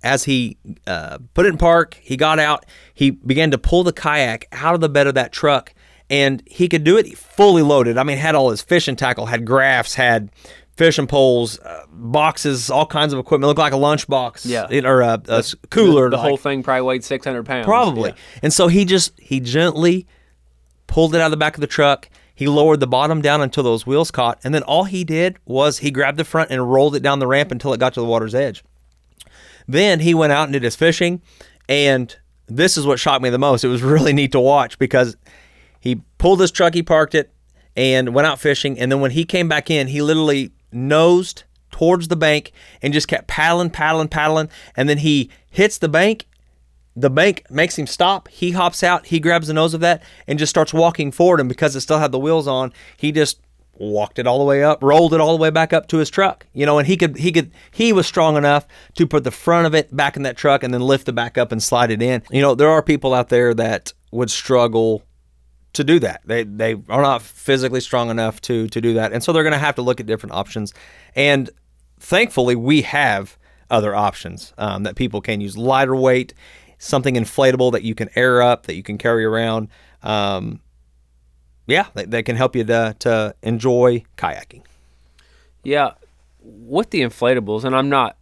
[0.03, 2.65] as he uh, put it in park, he got out.
[2.95, 5.75] He began to pull the kayak out of the bed of that truck,
[6.13, 7.99] and he could do it fully loaded.
[7.99, 10.31] I mean, had all his fishing tackle, had graphs, had
[10.77, 13.49] fishing poles, uh, boxes, all kinds of equipment.
[13.49, 14.67] Looked like a lunchbox, Yeah.
[14.71, 16.09] it- or a, a cooler.
[16.11, 17.67] The like- whole thing probably weighed 600 pounds.
[17.67, 18.11] Probably.
[18.11, 18.17] Yeah.
[18.43, 20.07] And so he just he gently
[20.87, 22.09] pulled it out of the back of the truck.
[22.35, 25.79] He lowered the bottom down until those wheels caught, and then all he did was
[25.79, 28.07] he grabbed the front and rolled it down the ramp until it got to the
[28.07, 28.65] water's edge.
[29.69, 31.23] Then he went out and did his fishing,
[31.69, 32.15] and
[32.49, 33.65] this is what shocked me the most.
[33.65, 35.17] It was really neat to watch because
[35.83, 37.35] he pulled his truck, he parked it,
[37.77, 38.79] and went out fishing.
[38.79, 41.43] And then when he came back in, he literally nosed
[41.73, 44.49] towards the bank and just kept paddling, paddling, paddling.
[44.77, 46.29] And then he hits the bank.
[46.95, 48.29] The bank makes him stop.
[48.29, 49.07] He hops out.
[49.07, 51.41] He grabs the nose of that and just starts walking forward.
[51.41, 53.41] And because it still had the wheels on, he just
[53.75, 56.11] walked it all the way up, rolled it all the way back up to his
[56.11, 56.47] truck.
[56.53, 59.67] You know, and he could he could he was strong enough to put the front
[59.67, 62.01] of it back in that truck and then lift the back up and slide it
[62.01, 62.23] in.
[62.31, 65.03] You know, there are people out there that would struggle
[65.73, 66.23] to do that.
[66.25, 69.53] They they are not physically strong enough to to do that, and so they're going
[69.53, 70.75] to have to look at different options.
[71.15, 71.51] And
[71.99, 73.39] thankfully, we have
[73.71, 75.57] other options um, that people can use.
[75.57, 76.35] Lighter weight,
[76.79, 79.69] something inflatable that you can air up, that you can carry around.
[80.03, 80.61] Um,
[81.67, 84.63] yeah, they, they can help you to to enjoy kayaking.
[85.65, 85.93] Yeah,
[86.41, 88.17] with the inflatables, and I'm not,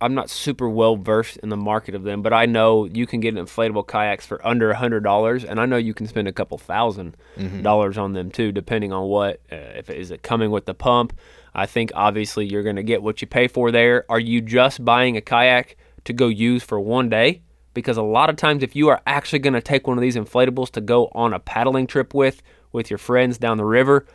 [0.00, 3.20] I'm not super well versed in the market of them, but I know you can
[3.20, 6.32] get inflatable kayaks for under a hundred dollars, and I know you can spend a
[6.32, 7.16] couple 1000
[7.62, 9.40] dollars on them too, depending on what.
[9.50, 11.18] Uh, if it, is it coming with the pump?
[11.54, 14.04] I think obviously you're going to get what you pay for there.
[14.08, 17.42] Are you just buying a kayak to go use for one day?
[17.74, 20.16] Because a lot of times, if you are actually going to take one of these
[20.16, 24.06] inflatables to go on a paddling trip with, with your friends down the river,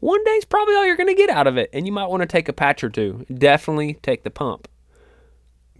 [0.00, 2.22] one day's probably all you're going to get out of it, and you might want
[2.22, 3.26] to take a patch or two.
[3.32, 4.68] Definitely take the pump.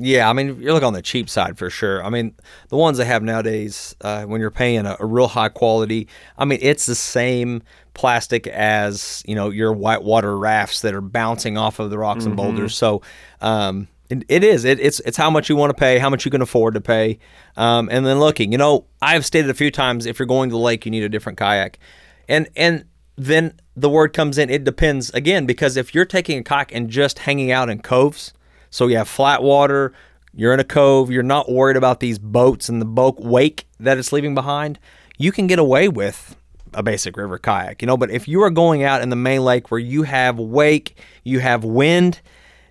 [0.02, 2.02] Yeah, I mean, you're looking on the cheap side for sure.
[2.02, 2.34] I mean,
[2.70, 6.08] the ones they have nowadays, uh, when you're paying a, a real high quality,
[6.38, 11.58] I mean, it's the same plastic as you know your whitewater rafts that are bouncing
[11.58, 12.74] off of the rocks and boulders.
[12.74, 13.02] So,
[13.42, 14.64] um, it, it is.
[14.64, 16.80] It, it's it's how much you want to pay, how much you can afford to
[16.80, 17.18] pay,
[17.58, 18.52] um, and then looking.
[18.52, 21.02] You know, I've stated a few times if you're going to the lake, you need
[21.04, 21.78] a different kayak,
[22.26, 22.86] and and
[23.16, 24.48] then the word comes in.
[24.48, 28.32] It depends again because if you're taking a kayak and just hanging out in coves.
[28.70, 29.92] So you have flat water,
[30.32, 33.98] you're in a cove, you're not worried about these boats and the boat wake that
[33.98, 34.78] it's leaving behind.
[35.18, 36.36] You can get away with
[36.72, 37.96] a basic river kayak, you know.
[37.96, 41.40] But if you are going out in the main lake where you have wake, you
[41.40, 42.20] have wind,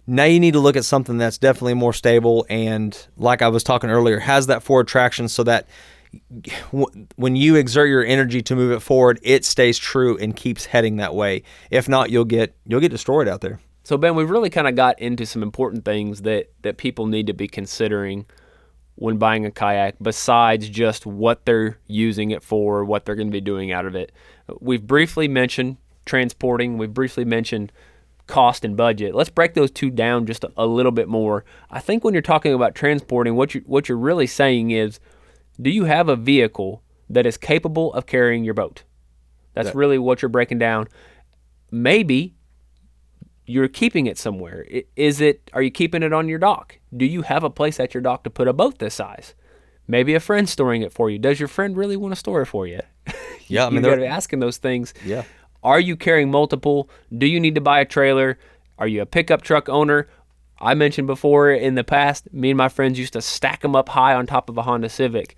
[0.09, 3.63] Now you need to look at something that's definitely more stable and, like I was
[3.63, 5.67] talking earlier, has that forward traction so that
[7.15, 10.95] when you exert your energy to move it forward, it stays true and keeps heading
[10.95, 11.43] that way.
[11.69, 13.59] If not, you'll get you'll get destroyed out there.
[13.89, 17.25] So Ben, we've really kind of got into some important things that that people need
[17.25, 18.27] to be considering
[18.93, 23.31] when buying a kayak besides just what they're using it for, what they're going to
[23.31, 24.11] be doing out of it.
[24.59, 27.71] We've briefly mentioned transporting, we've briefly mentioned
[28.27, 29.15] cost and budget.
[29.15, 31.43] Let's break those two down just a, a little bit more.
[31.71, 34.99] I think when you're talking about transporting, what you what you're really saying is
[35.59, 38.83] do you have a vehicle that is capable of carrying your boat?
[39.55, 40.89] That's That- really what you're breaking down.
[41.71, 42.35] Maybe
[43.49, 44.65] you're keeping it somewhere.
[44.95, 45.49] Is it?
[45.53, 46.77] Are you keeping it on your dock?
[46.95, 49.33] Do you have a place at your dock to put a boat this size?
[49.87, 51.17] Maybe a friend storing it for you.
[51.17, 52.79] Does your friend really want to store it for you?
[53.47, 54.93] Yeah, I mean, got there- to be asking those things.
[55.03, 55.23] Yeah.
[55.63, 56.87] Are you carrying multiple?
[57.17, 58.37] Do you need to buy a trailer?
[58.77, 60.07] Are you a pickup truck owner?
[60.59, 63.89] I mentioned before in the past, me and my friends used to stack them up
[63.89, 65.35] high on top of a Honda Civic.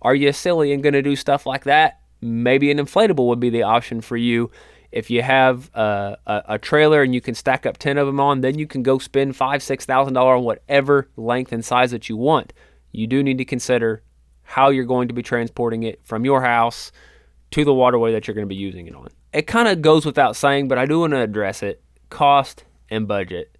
[0.00, 1.98] Are you silly and going to do stuff like that?
[2.20, 4.52] Maybe an inflatable would be the option for you.
[4.90, 8.20] If you have a, a, a trailer and you can stack up 10 of them
[8.20, 12.16] on, then you can go spend five, $6,000 on whatever length and size that you
[12.16, 12.52] want.
[12.92, 14.02] You do need to consider
[14.42, 16.90] how you're going to be transporting it from your house
[17.50, 19.08] to the waterway that you're going to be using it on.
[19.32, 23.06] It kind of goes without saying, but I do want to address it cost and
[23.06, 23.56] budget.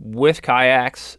[0.00, 1.18] With kayaks,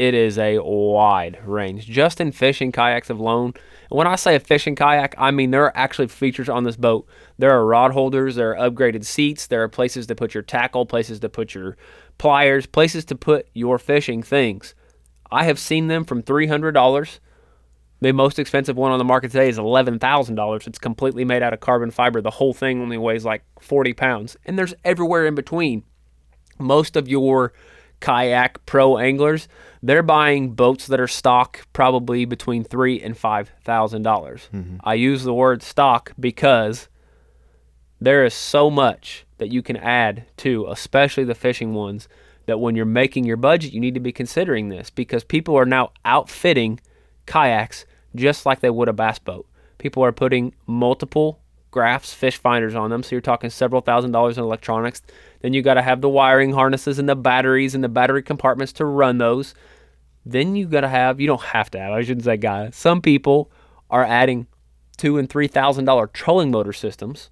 [0.00, 1.84] it is a wide range.
[1.86, 3.52] Just in fishing kayaks alone,
[3.90, 7.06] when I say a fishing kayak, I mean there are actually features on this boat.
[7.38, 10.86] There are rod holders, there are upgraded seats, there are places to put your tackle,
[10.86, 11.76] places to put your
[12.16, 14.74] pliers, places to put your fishing things.
[15.30, 17.20] I have seen them from $300
[18.02, 20.66] the most expensive one on the market today is $11,000.
[20.66, 22.22] It's completely made out of carbon fiber.
[22.22, 24.38] The whole thing only weighs like 40 pounds.
[24.46, 25.82] And there's everywhere in between.
[26.58, 27.52] Most of your
[28.00, 29.48] kayak pro anglers,
[29.82, 34.48] they're buying boats that are stock probably between three and five thousand dollars.
[34.52, 34.76] Mm-hmm.
[34.84, 36.88] I use the word stock because
[38.00, 42.08] there is so much that you can add to, especially the fishing ones,
[42.46, 45.66] that when you're making your budget, you need to be considering this because people are
[45.66, 46.80] now outfitting
[47.26, 49.46] kayaks just like they would a bass boat.
[49.78, 51.40] People are putting multiple
[51.70, 55.02] graphs, fish finders on them, so you're talking several thousand dollars in electronics.
[55.40, 58.72] Then you got to have the wiring harnesses and the batteries and the battery compartments
[58.74, 59.54] to run those.
[60.24, 62.76] Then you got to have, you don't have to have, I shouldn't say guys.
[62.76, 63.50] Some people
[63.88, 64.46] are adding
[64.96, 67.30] two and three thousand dollar trolling motor systems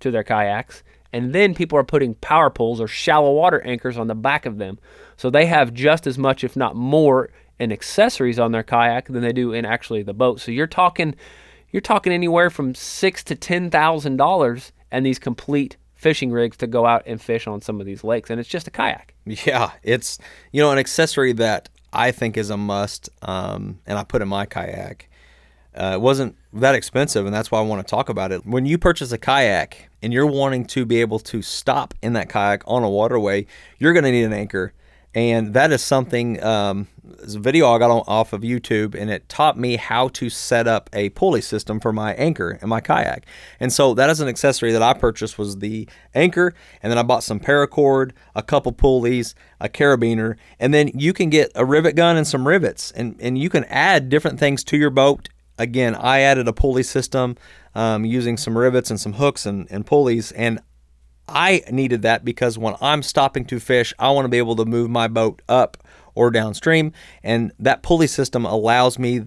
[0.00, 0.82] to their kayaks.
[1.12, 4.58] And then people are putting power poles or shallow water anchors on the back of
[4.58, 4.80] them.
[5.16, 9.22] So they have just as much, if not more, in accessories on their kayak than
[9.22, 10.40] they do in actually the boat.
[10.40, 11.14] So you're talking
[11.70, 16.66] you're talking anywhere from six to ten thousand dollars and these complete fishing rigs to
[16.66, 18.28] go out and fish on some of these lakes.
[18.28, 19.14] And it's just a kayak.
[19.24, 20.18] Yeah, it's
[20.52, 24.28] you know an accessory that I think is a must, um, and I put in
[24.28, 25.08] my kayak.
[25.74, 28.44] Uh, it wasn't that expensive, and that's why I want to talk about it.
[28.44, 32.28] When you purchase a kayak and you're wanting to be able to stop in that
[32.28, 33.46] kayak on a waterway,
[33.78, 34.74] you're going to need an anchor,
[35.14, 36.42] and that is something.
[36.44, 40.08] Um, there's a video I got on, off of YouTube, and it taught me how
[40.08, 43.26] to set up a pulley system for my anchor and my kayak.
[43.60, 47.02] And so that is an accessory that I purchased was the anchor, and then I
[47.02, 51.94] bought some paracord, a couple pulleys, a carabiner, and then you can get a rivet
[51.94, 55.28] gun and some rivets, and and you can add different things to your boat.
[55.58, 57.36] Again, I added a pulley system
[57.74, 60.60] um, using some rivets and some hooks and, and pulleys, and
[61.28, 64.64] I needed that because when I'm stopping to fish, I want to be able to
[64.64, 65.83] move my boat up
[66.14, 69.26] or downstream, and that pulley system allows me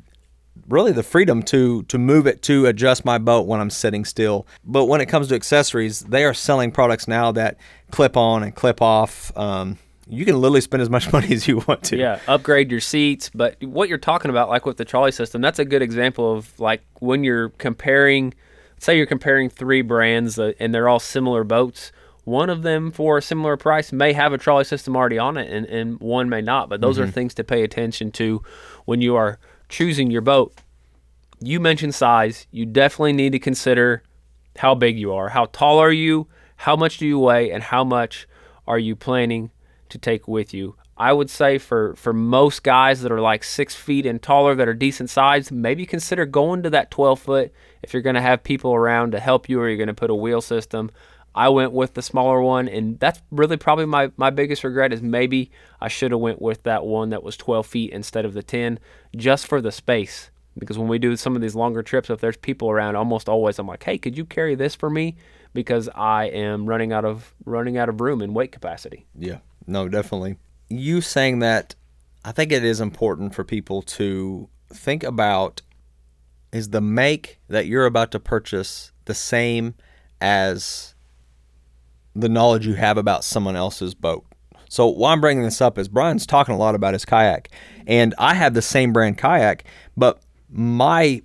[0.67, 4.47] really the freedom to to move it to adjust my boat when I'm sitting still.
[4.63, 7.57] But when it comes to accessories, they are selling products now that
[7.91, 9.35] clip on and clip off.
[9.37, 9.77] Um,
[10.09, 11.97] you can literally spend as much money as you want to.
[11.97, 13.29] Yeah, upgrade your seats.
[13.33, 16.59] But what you're talking about, like with the trolley system, that's a good example of
[16.59, 18.33] like when you're comparing,
[18.79, 21.91] say you're comparing three brands uh, and they're all similar boats.
[22.27, 25.49] One of them for a similar price may have a trolley system already on it,
[25.49, 26.67] and, and one may not.
[26.67, 27.11] But those are mm-hmm.
[27.11, 28.43] things to pay attention to
[28.83, 29.39] when you are
[29.69, 30.53] choosing your boat.
[31.39, 32.45] You mentioned size.
[32.51, 34.03] You definitely need to consider
[34.57, 35.29] how big you are.
[35.29, 36.27] How tall are you?
[36.57, 37.49] How much do you weigh?
[37.49, 38.27] And how much
[38.67, 39.51] are you planning
[39.87, 40.75] to take with you?
[40.97, 44.67] I would say for, for most guys that are like six feet and taller that
[44.67, 48.43] are decent size, maybe consider going to that 12 foot if you're going to have
[48.43, 50.91] people around to help you or you're going to put a wheel system.
[51.37, 55.03] I went with the smaller one, and that's really probably my, my biggest regret is
[55.03, 58.41] maybe I should have went with that one that was 12 feet instead of the
[58.41, 58.79] 10,
[59.15, 60.31] just for the space.
[60.57, 63.59] Because when we do some of these longer trips, if there's people around, almost always
[63.59, 65.15] I'm like, hey, could you carry this for me?
[65.53, 69.05] Because I am running out of running out of room and weight capacity.
[69.15, 69.37] Yeah.
[69.67, 70.37] no, definitely.
[70.69, 71.75] You saying that,
[72.25, 75.61] I think it is important for people to think about
[76.51, 79.75] is the make that you're about to purchase the same
[80.19, 80.95] as
[82.19, 84.25] the knowledge you have about someone else's boat.
[84.69, 87.49] So why I'm bringing this up is Brian's talking a lot about his kayak,
[87.85, 89.63] and I have the same brand kayak,
[89.95, 91.21] but my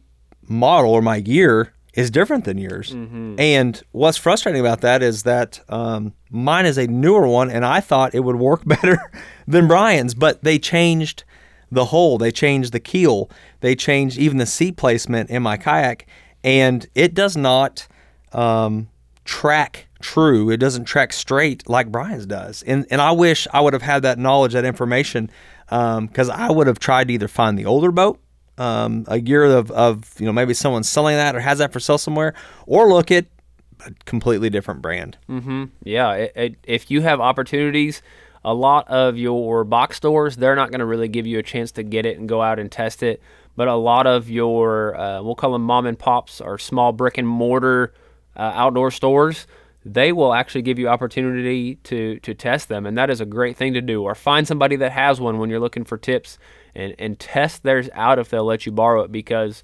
[0.46, 2.92] model or my gear is different than yours.
[3.38, 7.80] And what's frustrating about that is that um, mine is a newer one, and I
[7.80, 8.98] thought it would work better
[9.46, 11.24] than Brian's, but they changed
[11.70, 13.28] the hull, they changed the keel,
[13.60, 16.06] they changed even the seat placement in my kayak,
[16.44, 17.88] and it does not
[18.32, 18.88] um,
[19.24, 20.50] track true.
[20.50, 22.62] It doesn't track straight like Brian's does.
[22.64, 25.30] And and I wish I would have had that knowledge, that information,
[25.68, 28.20] because I would have tried to either find the older boat,
[28.58, 31.80] um, a year of, of you know maybe someone selling that or has that for
[31.80, 32.34] sale somewhere,
[32.66, 33.26] or look at
[33.86, 35.16] a completely different brand.
[35.28, 35.64] Mm-hmm.
[35.84, 36.12] Yeah.
[36.12, 38.02] It, it, if you have opportunities,
[38.44, 41.72] a lot of your box stores, they're not going to really give you a chance
[41.72, 43.20] to get it and go out and test it.
[43.56, 47.18] But a lot of your, uh, we'll call them mom and pops or small brick
[47.18, 47.92] and mortar
[48.36, 49.46] uh, outdoor stores,
[49.84, 53.56] they will actually give you opportunity to to test them, and that is a great
[53.56, 54.02] thing to do.
[54.02, 56.38] Or find somebody that has one when you're looking for tips,
[56.74, 59.62] and and test theirs out if they'll let you borrow it because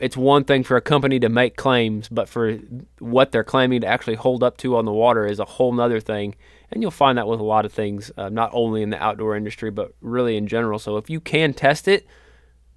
[0.00, 2.58] it's one thing for a company to make claims, but for
[2.98, 6.00] what they're claiming to actually hold up to on the water is a whole nother
[6.00, 6.34] thing.
[6.70, 9.36] And you'll find that with a lot of things, uh, not only in the outdoor
[9.36, 10.78] industry, but really in general.
[10.78, 12.06] So if you can test it,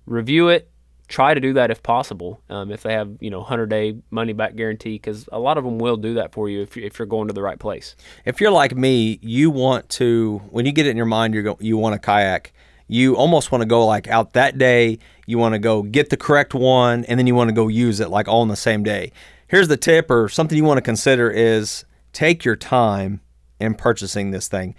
[0.05, 0.69] review it,
[1.13, 2.41] try to do that if possible.
[2.49, 5.63] Um, if they have, you know, 100 day money back guarantee, because a lot of
[5.63, 7.95] them will do that for you if, if you're going to the right place.
[8.25, 11.43] If you're like me, you want to when you get it in your mind, you're
[11.43, 12.51] go, you want a kayak.
[12.87, 14.97] You almost want to go like out that day.
[15.27, 17.99] You want to go get the correct one, and then you want to go use
[17.99, 19.11] it like all in the same day.
[19.47, 23.21] Here's the tip, or something you want to consider is take your time
[23.59, 24.73] in purchasing this thing.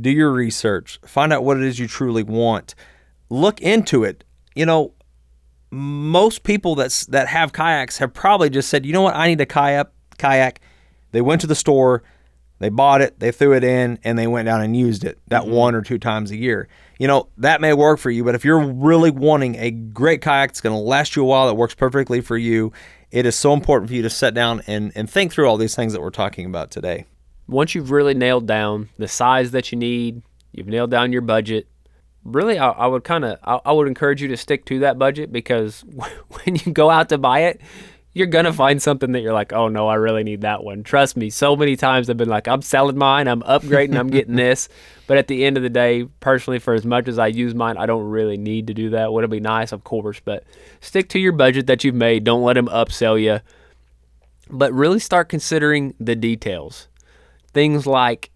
[0.00, 1.00] Do your research.
[1.04, 2.76] Find out what it is you truly want.
[3.28, 4.22] Look into it.
[4.54, 4.92] You know,
[5.70, 9.40] most people that's that have kayaks have probably just said, you know what, I need
[9.40, 9.88] a kayak.
[10.18, 10.60] Kayak.
[11.12, 12.02] They went to the store,
[12.58, 15.42] they bought it, they threw it in, and they went down and used it that
[15.42, 15.52] mm-hmm.
[15.52, 16.68] one or two times a year.
[16.98, 20.50] You know that may work for you, but if you're really wanting a great kayak
[20.50, 22.72] that's going to last you a while, that works perfectly for you,
[23.10, 25.74] it is so important for you to sit down and and think through all these
[25.74, 27.04] things that we're talking about today.
[27.46, 31.68] Once you've really nailed down the size that you need, you've nailed down your budget.
[32.26, 34.98] Really, I, I would kind of I, I would encourage you to stick to that
[34.98, 35.80] budget because
[36.44, 37.60] when you go out to buy it,
[38.14, 40.82] you're gonna find something that you're like, oh no, I really need that one.
[40.82, 44.36] Trust me, so many times I've been like, I'm selling mine, I'm upgrading, I'm getting
[44.36, 44.68] this.
[45.06, 47.76] But at the end of the day, personally, for as much as I use mine,
[47.76, 49.12] I don't really need to do that.
[49.12, 50.42] Would it be nice, of course, but
[50.80, 52.24] stick to your budget that you've made.
[52.24, 53.38] Don't let them upsell you.
[54.50, 56.88] But really start considering the details.
[57.52, 58.30] Things like,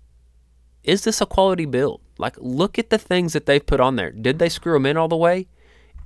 [0.84, 1.99] is this a quality build?
[2.20, 4.10] Like, look at the things that they've put on there.
[4.10, 5.48] Did they screw them in all the way?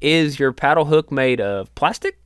[0.00, 2.18] Is your paddle hook made of plastic?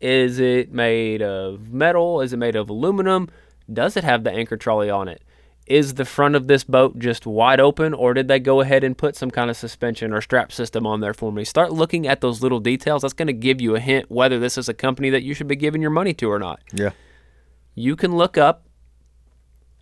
[0.00, 2.20] Is it made of metal?
[2.20, 3.28] Is it made of aluminum?
[3.72, 5.22] Does it have the anchor trolley on it?
[5.66, 8.98] Is the front of this boat just wide open, or did they go ahead and
[8.98, 11.42] put some kind of suspension or strap system on there for me?
[11.42, 13.00] Start looking at those little details.
[13.00, 15.48] That's going to give you a hint whether this is a company that you should
[15.48, 16.60] be giving your money to or not.
[16.74, 16.90] Yeah.
[17.74, 18.66] You can look up.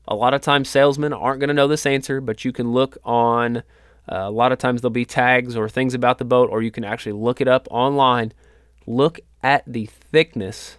[0.09, 2.99] A lot of times, salesmen aren't going to know this answer, but you can look
[3.05, 3.59] on.
[4.11, 6.71] Uh, a lot of times, there'll be tags or things about the boat, or you
[6.71, 8.33] can actually look it up online.
[8.87, 10.79] Look at the thickness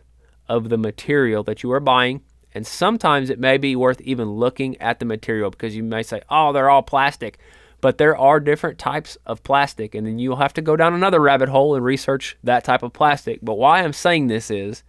[0.49, 2.21] of the material that you are buying.
[2.53, 6.21] And sometimes it may be worth even looking at the material because you may say,
[6.29, 7.39] oh, they're all plastic.
[7.81, 9.95] But there are different types of plastic.
[9.95, 12.93] And then you'll have to go down another rabbit hole and research that type of
[12.93, 13.39] plastic.
[13.41, 14.83] But why I'm saying this is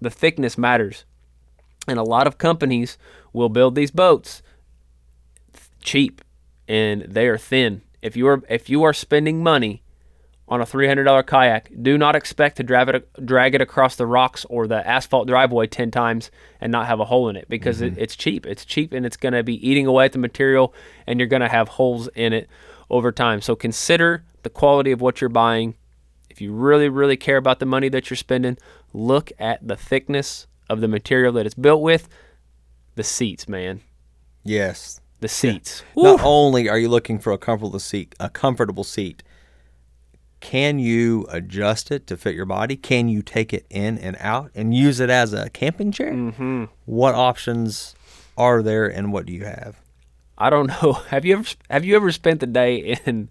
[0.00, 1.04] the thickness matters.
[1.88, 2.98] And a lot of companies
[3.32, 4.42] will build these boats
[5.82, 6.22] cheap
[6.68, 7.82] and they are thin.
[8.02, 9.82] If you are if you are spending money
[10.48, 14.44] on a $300 kayak, do not expect to drag it, drag it across the rocks
[14.50, 17.92] or the asphalt driveway 10 times and not have a hole in it because it,
[17.92, 18.02] mm-hmm.
[18.02, 18.46] it's cheap.
[18.46, 20.74] It's cheap and it's going to be eating away at the material
[21.06, 22.48] and you're going to have holes in it
[22.88, 23.40] over time.
[23.40, 25.76] So consider the quality of what you're buying.
[26.28, 28.58] If you really, really care about the money that you're spending,
[28.92, 32.08] look at the thickness of the material that it's built with.
[32.94, 33.80] The seats, man.
[34.44, 35.00] Yes.
[35.20, 35.82] The seats.
[35.96, 39.22] Not only are you looking for a comfortable seat, a comfortable seat,
[40.40, 42.76] can you adjust it to fit your body?
[42.76, 46.12] Can you take it in and out and use it as a camping chair?
[46.12, 46.64] Mm-hmm.
[46.86, 47.94] What options
[48.38, 49.76] are there, and what do you have?
[50.38, 50.94] I don't know.
[51.08, 53.28] Have you ever have you ever spent the day in?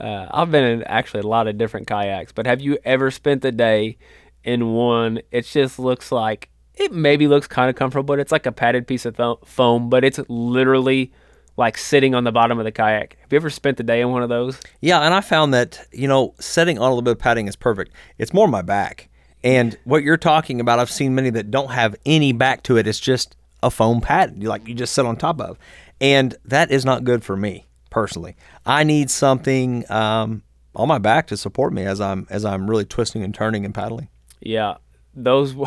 [0.00, 3.42] Uh, I've been in actually a lot of different kayaks, but have you ever spent
[3.42, 3.98] the day
[4.42, 5.20] in one?
[5.30, 6.48] It just looks like
[6.80, 9.90] it maybe looks kind of comfortable, but it's like a padded piece of th- foam,
[9.90, 11.12] but it's literally
[11.56, 13.16] like sitting on the bottom of the kayak.
[13.20, 14.58] Have you ever spent the day in one of those?
[14.80, 17.56] Yeah, and I found that you know setting on a little bit of padding is
[17.56, 17.92] perfect.
[18.18, 19.08] It's more my back,
[19.44, 22.86] and what you're talking about, I've seen many that don't have any back to it.
[22.86, 25.58] It's just a foam pad, You like you just sit on top of,
[26.00, 28.36] and that is not good for me personally.
[28.64, 30.42] I need something um,
[30.74, 33.74] on my back to support me as I'm as I'm really twisting and turning and
[33.74, 34.08] paddling.
[34.40, 34.76] Yeah,
[35.14, 35.54] those.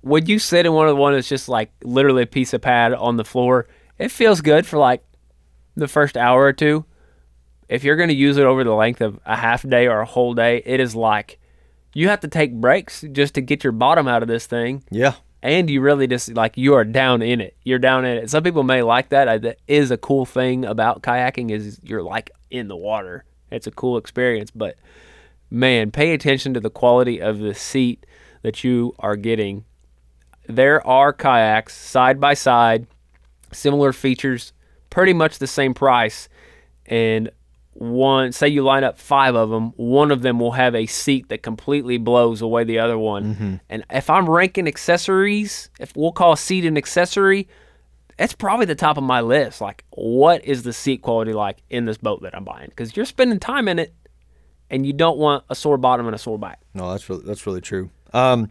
[0.00, 2.60] when you sit in one of the one that's just like literally a piece of
[2.60, 3.66] pad on the floor,
[3.98, 5.02] it feels good for like
[5.76, 6.84] the first hour or two.
[7.68, 10.06] If you're going to use it over the length of a half day or a
[10.06, 11.38] whole day, it is like
[11.94, 14.84] you have to take breaks just to get your bottom out of this thing.
[14.90, 17.56] Yeah, And you really just like you are down in it.
[17.64, 18.30] You're down in it.
[18.30, 19.28] Some people may like that.
[19.28, 23.24] Uh, That is a cool thing about kayaking is you're like in the water.
[23.50, 24.76] It's a cool experience, but
[25.50, 28.04] man, pay attention to the quality of the seat
[28.48, 29.62] that you are getting.
[30.46, 32.86] There are kayaks side by side,
[33.52, 34.54] similar features,
[34.88, 36.30] pretty much the same price,
[36.86, 37.30] and
[37.74, 41.28] one say you line up five of them, one of them will have a seat
[41.28, 43.34] that completely blows away the other one.
[43.34, 43.54] Mm-hmm.
[43.68, 47.48] And if I'm ranking accessories, if we'll call a seat an accessory,
[48.16, 49.60] that's probably the top of my list.
[49.60, 52.70] Like, what is the seat quality like in this boat that I'm buying?
[52.70, 53.94] Because you're spending time in it,
[54.70, 56.60] and you don't want a sore bottom and a sore back.
[56.72, 57.90] no, that's really that's really true.
[58.12, 58.50] Um,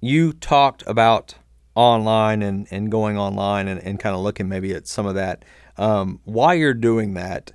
[0.00, 1.34] you talked about
[1.74, 5.44] online and, and going online and, and kind of looking maybe at some of that.
[5.76, 7.52] Um, while you're doing that,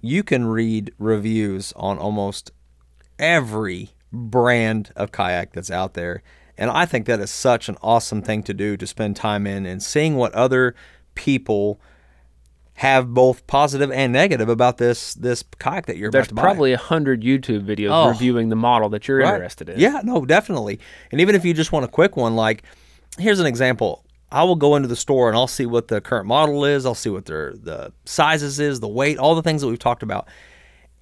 [0.00, 2.50] you can read reviews on almost
[3.18, 6.22] every brand of kayak that's out there.
[6.56, 9.66] And I think that is such an awesome thing to do to spend time in
[9.66, 10.74] and seeing what other
[11.14, 11.80] people
[12.80, 16.42] have both positive and negative about this this kayak that you're There's about to buy.
[16.42, 18.08] probably a hundred YouTube videos Oh.
[18.08, 19.34] reviewing the model that you're Right.
[19.34, 19.78] interested in.
[19.78, 20.80] Yeah, no, definitely.
[21.12, 22.62] And even if you just want a quick one, like
[23.18, 24.02] here's an example.
[24.32, 26.86] I will go into the store and I'll see what the current model is.
[26.86, 30.02] I'll see what their the sizes is, the weight, all the things that we've talked
[30.02, 30.26] about.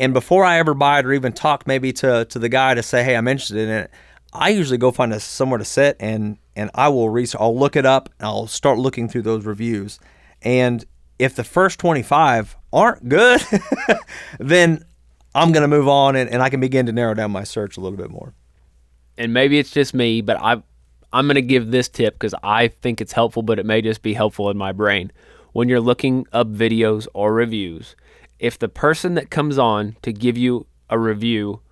[0.01, 2.83] And before I ever buy it or even talk maybe to to the guy to
[2.83, 3.91] say, hey, I'm interested in it,
[4.33, 7.41] I usually go find a, somewhere to sit and and I will research.
[7.41, 10.01] I'll look it up and I'll start looking through those reviews.
[10.43, 10.85] And
[11.19, 13.41] if the first 25 aren't good,
[14.39, 14.85] then
[15.35, 17.77] I'm going to move on and, and I can begin to narrow down my search
[17.77, 18.35] a little bit more.
[19.17, 20.63] and maybe it's just me, but I
[21.13, 24.03] I'm going to give this tip because I think it's helpful, but it may just
[24.03, 25.11] be helpful in my brain.
[25.53, 27.97] When you're looking up videos or reviews,
[28.39, 31.63] if the person that comes on to give you a review,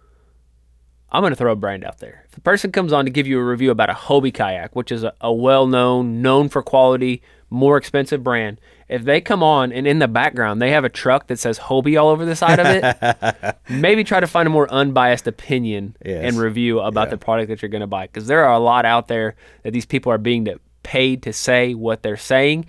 [1.13, 2.25] I'm going to throw a brand out there.
[2.25, 4.91] If the person comes on to give you a review about a Hobie kayak, which
[4.91, 8.59] is a, a well-known, known for quality, more expensive brand,
[8.89, 12.01] if they come on and in the background they have a truck that says Hobie
[12.01, 16.23] all over the side of it, maybe try to find a more unbiased opinion Yes.
[16.25, 18.85] and review about the product that you're going to buy because there are a lot
[18.85, 20.47] out there that these people are being
[20.83, 22.65] paid to say what they're saying.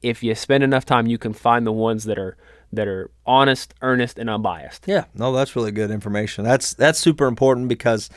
[0.00, 2.36] If you spend enough time, you can find the ones that are
[2.72, 4.84] that are honest, earnest, and unbiased.
[4.86, 6.44] Yeah, no, that's really good information.
[6.44, 8.10] That's that's super important because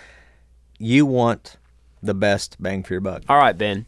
[0.78, 1.56] you want
[2.04, 3.24] the best bang for your buck.
[3.30, 3.86] All right, Ben.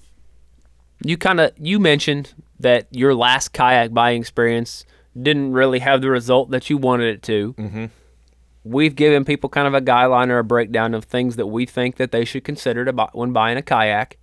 [1.04, 2.34] You kind of you mentioned
[2.64, 4.86] that your last kayak buying experience
[5.20, 7.53] didn't really have the result that you wanted it to.
[7.53, 7.86] Mm-hmm.
[8.64, 11.97] We've given people kind of a guideline or a breakdown of things that we think
[11.97, 14.18] that they should consider to buy, when buying a kayak.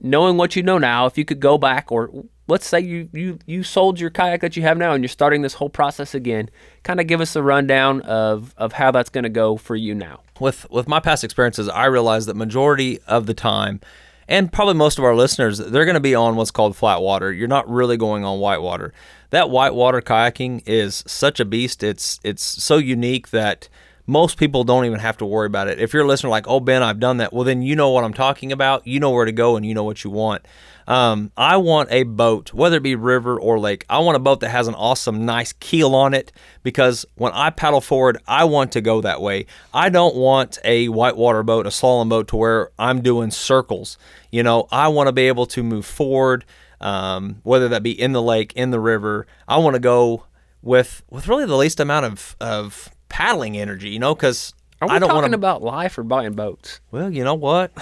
[0.00, 2.10] Knowing what you know now, if you could go back, or
[2.46, 5.42] let's say you you you sold your kayak that you have now and you're starting
[5.42, 6.48] this whole process again,
[6.82, 9.94] kind of give us a rundown of of how that's going to go for you
[9.94, 10.20] now.
[10.40, 13.80] With with my past experiences, I realize that majority of the time,
[14.28, 17.32] and probably most of our listeners, they're going to be on what's called flat water.
[17.32, 18.92] You're not really going on white water.
[19.30, 21.82] That white water kayaking is such a beast.
[21.82, 23.68] It's it's so unique that
[24.08, 25.78] most people don't even have to worry about it.
[25.78, 28.04] If you're a listener like, oh Ben, I've done that, well then you know what
[28.04, 28.86] I'm talking about.
[28.86, 30.46] You know where to go and you know what you want.
[30.88, 33.84] Um, I want a boat, whether it be river or lake.
[33.90, 36.32] I want a boat that has an awesome, nice keel on it
[36.62, 39.44] because when I paddle forward, I want to go that way.
[39.74, 43.98] I don't want a whitewater boat, a slalom boat, to where I'm doing circles.
[44.32, 46.46] You know, I want to be able to move forward,
[46.80, 49.26] um, whether that be in the lake, in the river.
[49.46, 50.24] I want to go
[50.62, 53.90] with with really the least amount of of paddling energy.
[53.90, 55.36] You know, because Are we I don't talking want to.
[55.36, 56.80] about life or buying boats?
[56.90, 57.72] Well, you know what?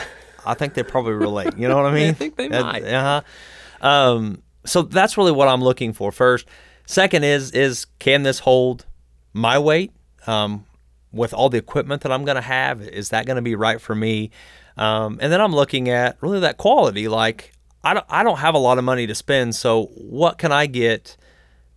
[0.44, 1.56] I think they probably relate.
[1.56, 2.10] You know what I mean?
[2.10, 2.84] I think they might.
[2.84, 3.22] Uh
[3.82, 3.86] huh.
[3.86, 6.46] Um, so that's really what I'm looking for first.
[6.86, 8.86] Second is is can this hold
[9.32, 9.92] my weight?
[10.26, 10.66] Um,
[11.12, 13.80] with all the equipment that I'm going to have, is that going to be right
[13.80, 14.30] for me?
[14.76, 17.08] Um, and then I'm looking at really that quality.
[17.08, 17.52] Like
[17.84, 20.66] I don't I don't have a lot of money to spend, so what can I
[20.66, 21.16] get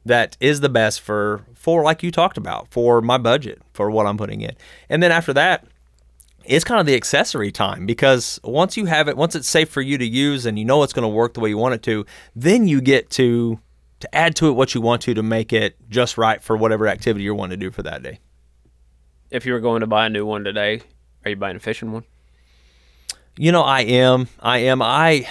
[0.10, 4.06] that is the best for for like you talked about for my budget for what
[4.06, 4.56] I'm putting in?
[4.90, 5.66] And then after that,
[6.44, 9.82] it's kind of the accessory time because once you have it, once it's safe for
[9.82, 11.84] you to use and you know it's going to work the way you want it
[11.84, 12.06] to,
[12.36, 13.60] then you get to
[14.00, 16.88] to add to it what you want to to make it just right for whatever
[16.88, 18.20] activity you're wanting to do for that day.
[19.30, 20.82] If you were going to buy a new one today,
[21.24, 22.04] are you buying a fishing one?
[23.38, 24.28] You know, I am.
[24.40, 24.82] I am.
[24.82, 25.30] I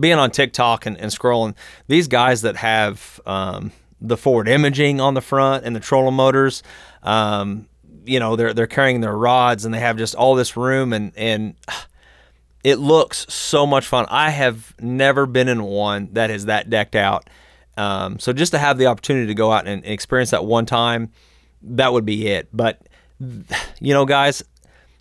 [0.00, 1.54] being on TikTok and, and scrolling,
[1.88, 6.62] these guys that have um, the forward imaging on the front and the trolling motors,
[7.02, 7.68] um,
[8.04, 11.12] you know, they're they're carrying their rods and they have just all this room and
[11.16, 11.54] and
[12.64, 14.06] it looks so much fun.
[14.08, 17.28] I have never been in one that is that decked out.
[17.76, 21.10] Um, so just to have the opportunity to go out and experience that one time,
[21.62, 22.48] that would be it.
[22.52, 22.80] But
[23.80, 24.42] you know, guys,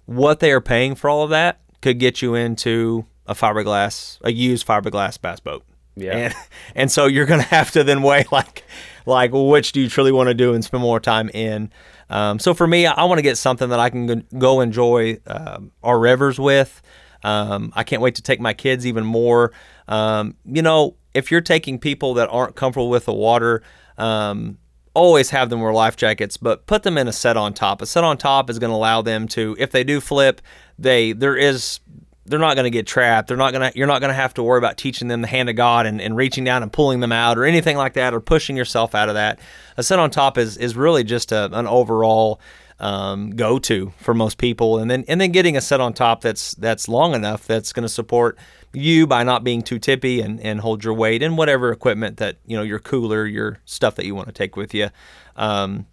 [0.05, 4.31] what they are paying for all of that could get you into a fiberglass, a
[4.31, 5.63] used fiberglass bass boat.
[5.95, 6.17] Yeah.
[6.17, 6.35] And,
[6.75, 8.63] and so you're going to have to then weigh like,
[9.05, 11.71] like which do you truly want to do and spend more time in.
[12.09, 15.71] Um, so for me, I want to get something that I can go enjoy um,
[15.81, 16.81] our rivers with.
[17.23, 19.53] Um, I can't wait to take my kids even more.
[19.87, 23.61] Um, you know, if you're taking people that aren't comfortable with the water,
[23.97, 24.57] um,
[24.93, 27.81] always have them wear life jackets, but put them in a set on top.
[27.81, 30.41] A set on top is going to allow them to, if they do flip,
[30.77, 31.79] they there is
[32.25, 33.27] they're not going to get trapped.
[33.27, 35.27] They're not going to you're not going to have to worry about teaching them the
[35.27, 38.13] hand of God and, and reaching down and pulling them out or anything like that
[38.13, 39.39] or pushing yourself out of that.
[39.77, 42.39] A set on top is is really just a, an overall
[42.79, 46.21] um, go to for most people, and then and then getting a set on top
[46.21, 48.37] that's that's long enough that's going to support
[48.73, 52.37] you by not being too tippy and, and hold your weight and whatever equipment that
[52.45, 54.89] you know your cooler, your stuff that you want to take with you.
[55.35, 55.85] Um,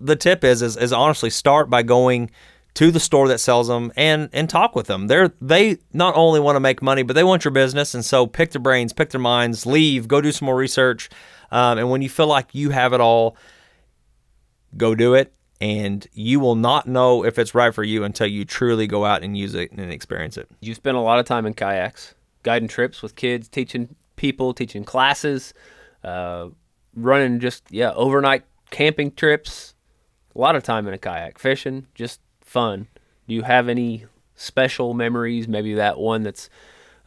[0.00, 2.30] the tip is, is is honestly start by going
[2.74, 5.06] to the store that sells them and and talk with them.
[5.06, 8.26] They're they not only want to make money, but they want your business, and so
[8.26, 11.08] pick their brains, pick their minds, leave, go do some more research,
[11.50, 13.36] um, and when you feel like you have it all,
[14.76, 18.44] go do it and you will not know if it's right for you until you
[18.44, 20.48] truly go out and use it and experience it.
[20.60, 24.84] You spend a lot of time in kayaks, guiding trips with kids, teaching people, teaching
[24.84, 25.54] classes,
[26.02, 26.48] uh,
[26.94, 29.74] running just yeah overnight camping trips.
[30.36, 32.20] A lot of time in a kayak, fishing, just
[32.54, 32.86] fun.
[33.26, 35.48] Do you have any special memories?
[35.48, 36.48] Maybe that one that's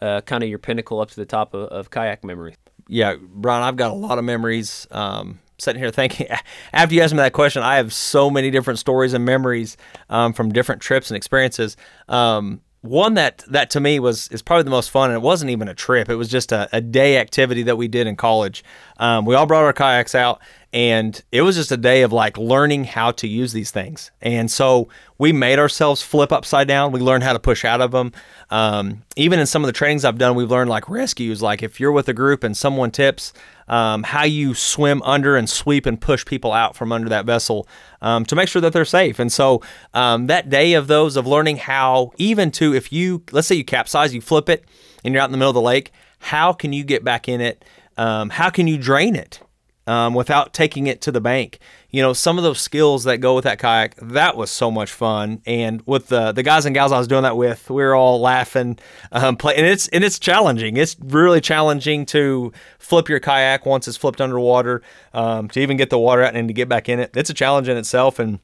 [0.02, 2.58] uh, kind of your pinnacle up to the top of, of kayak memories.
[2.90, 4.88] Yeah, Brian, I've got a lot of memories.
[4.92, 6.28] Um, sitting here thinking,
[6.74, 9.78] after you asked me that question, I have so many different stories and memories
[10.10, 11.78] um, from different trips and experiences.
[12.10, 15.52] Um, one that that to me was is probably the most fun, and it wasn't
[15.52, 18.64] even a trip; it was just a, a day activity that we did in college.
[19.00, 20.40] Um, we all brought our kayaks out,
[20.74, 24.12] and it was just a day of like learning how to use these things.
[24.22, 26.92] And so we made ourselves flip upside down.
[26.92, 28.12] We learned how to push out of them.
[28.50, 31.42] Um, even in some of the trainings I've done, we've learned like rescues.
[31.42, 33.34] Like if you're with a group and someone tips,
[33.68, 37.68] um, how you swim under and sweep and push people out from under that vessel
[38.02, 39.20] um, to make sure that they're safe.
[39.20, 39.62] And so
[39.94, 43.66] um, that day of those of learning how, even to if you let's say you
[43.66, 44.64] capsize, you flip it,
[45.04, 47.42] and you're out in the middle of the lake, how can you get back in
[47.42, 47.64] it?
[47.98, 49.42] Um, how can you drain it?
[49.88, 51.60] Um, without taking it to the bank.
[51.92, 54.92] You know, some of those skills that go with that kayak, that was so much
[54.92, 55.42] fun.
[55.46, 58.20] And with the the guys and gals I was doing that with, we were all
[58.20, 58.80] laughing,
[59.14, 60.76] um, and it's and it's challenging.
[60.76, 64.82] It's really challenging to flip your kayak once it's flipped underwater,
[65.14, 67.12] um, to even get the water out and to get back in it.
[67.16, 68.40] It's a challenge in itself, and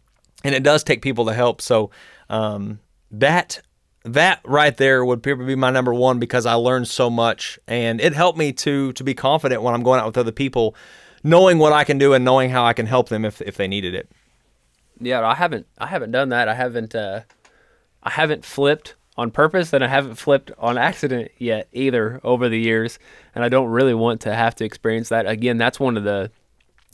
[0.45, 1.61] and it does take people to help.
[1.61, 1.91] So
[2.29, 2.79] um,
[3.11, 3.61] that
[4.03, 8.01] that right there would probably be my number one because I learned so much, and
[8.01, 10.75] it helped me to to be confident when I'm going out with other people
[11.23, 13.67] knowing what I can do and knowing how I can help them if if they
[13.67, 14.09] needed it.
[14.99, 16.47] Yeah, I haven't I haven't done that.
[16.47, 17.21] I haven't uh,
[18.03, 22.59] I haven't flipped on purpose and I haven't flipped on accident yet either over the
[22.59, 22.99] years,
[23.33, 25.57] and I don't really want to have to experience that again.
[25.57, 26.31] That's one of the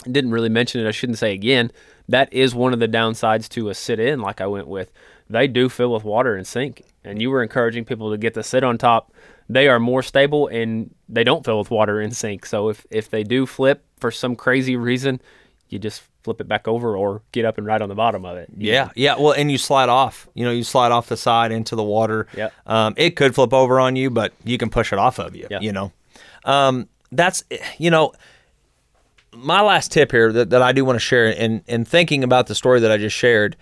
[0.03, 0.87] didn't really mention it.
[0.87, 1.71] I shouldn't say again.
[2.07, 4.91] That is one of the downsides to a sit in, like I went with.
[5.29, 8.43] They do fill with water and sink, and you were encouraging people to get the
[8.43, 9.13] sit on top.
[9.47, 12.45] They are more stable and they don't fill with water and sink.
[12.45, 15.21] So if if they do flip, for some crazy reason,
[15.69, 18.37] you just flip it back over or get up and ride on the bottom of
[18.37, 18.49] it.
[18.55, 18.91] Yeah, know?
[18.95, 19.15] yeah.
[19.17, 20.27] Well, and you slide off.
[20.33, 22.27] You know, you slide off the side into the water.
[22.35, 22.49] Yeah.
[22.65, 25.47] Um, it could flip over on you, but you can push it off of you.
[25.49, 25.59] Yeah.
[25.61, 25.91] You know,
[26.45, 27.43] um, that's
[27.77, 28.13] you know,
[29.33, 31.27] my last tip here that, that I do want to share.
[31.27, 33.55] In in thinking about the story that I just shared,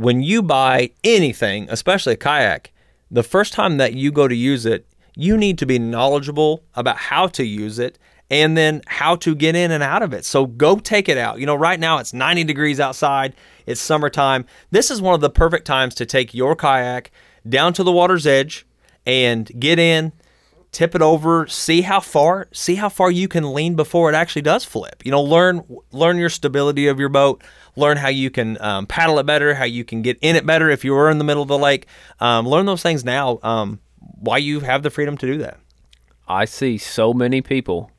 [0.00, 2.72] when you buy anything, especially a kayak,
[3.10, 6.96] the first time that you go to use it, you need to be knowledgeable about
[6.96, 7.98] how to use it
[8.30, 10.24] and then how to get in and out of it.
[10.24, 11.38] So go take it out.
[11.38, 13.34] You know, right now it's 90 degrees outside,
[13.66, 14.46] it's summertime.
[14.70, 17.10] This is one of the perfect times to take your kayak
[17.46, 18.64] down to the water's edge
[19.04, 20.12] and get in,
[20.72, 24.42] tip it over, see how far, see how far you can lean before it actually
[24.42, 25.02] does flip.
[25.04, 27.42] You know, learn learn your stability of your boat,
[27.76, 30.70] learn how you can um, paddle it better, how you can get in it better
[30.70, 31.86] if you were in the middle of the lake.
[32.20, 33.38] Um, learn those things now.
[33.42, 35.58] Um, why you have the freedom to do that.
[36.28, 37.90] I see so many people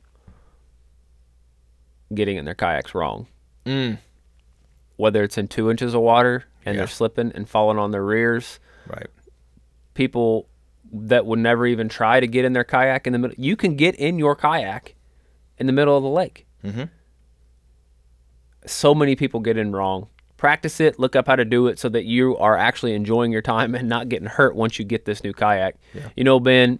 [2.14, 3.26] getting in their kayaks wrong.
[3.66, 3.98] Mm.
[4.96, 6.80] Whether it's in two inches of water and Yeah.
[6.82, 9.06] they're slipping and falling on their rears, Right.
[9.94, 10.48] people
[10.92, 13.36] that would never even try to get in their kayak in the middle.
[13.38, 14.94] You can get in your kayak
[15.58, 16.46] in the middle of the lake.
[16.64, 16.90] Mhm.
[18.66, 20.08] So many people get in wrong.
[20.36, 23.42] Practice it, look up how to do it so that you are actually enjoying your
[23.42, 25.76] time and not getting hurt once you get this new kayak.
[26.16, 26.78] You know, Ben,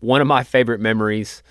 [0.00, 1.42] one of my favorite memories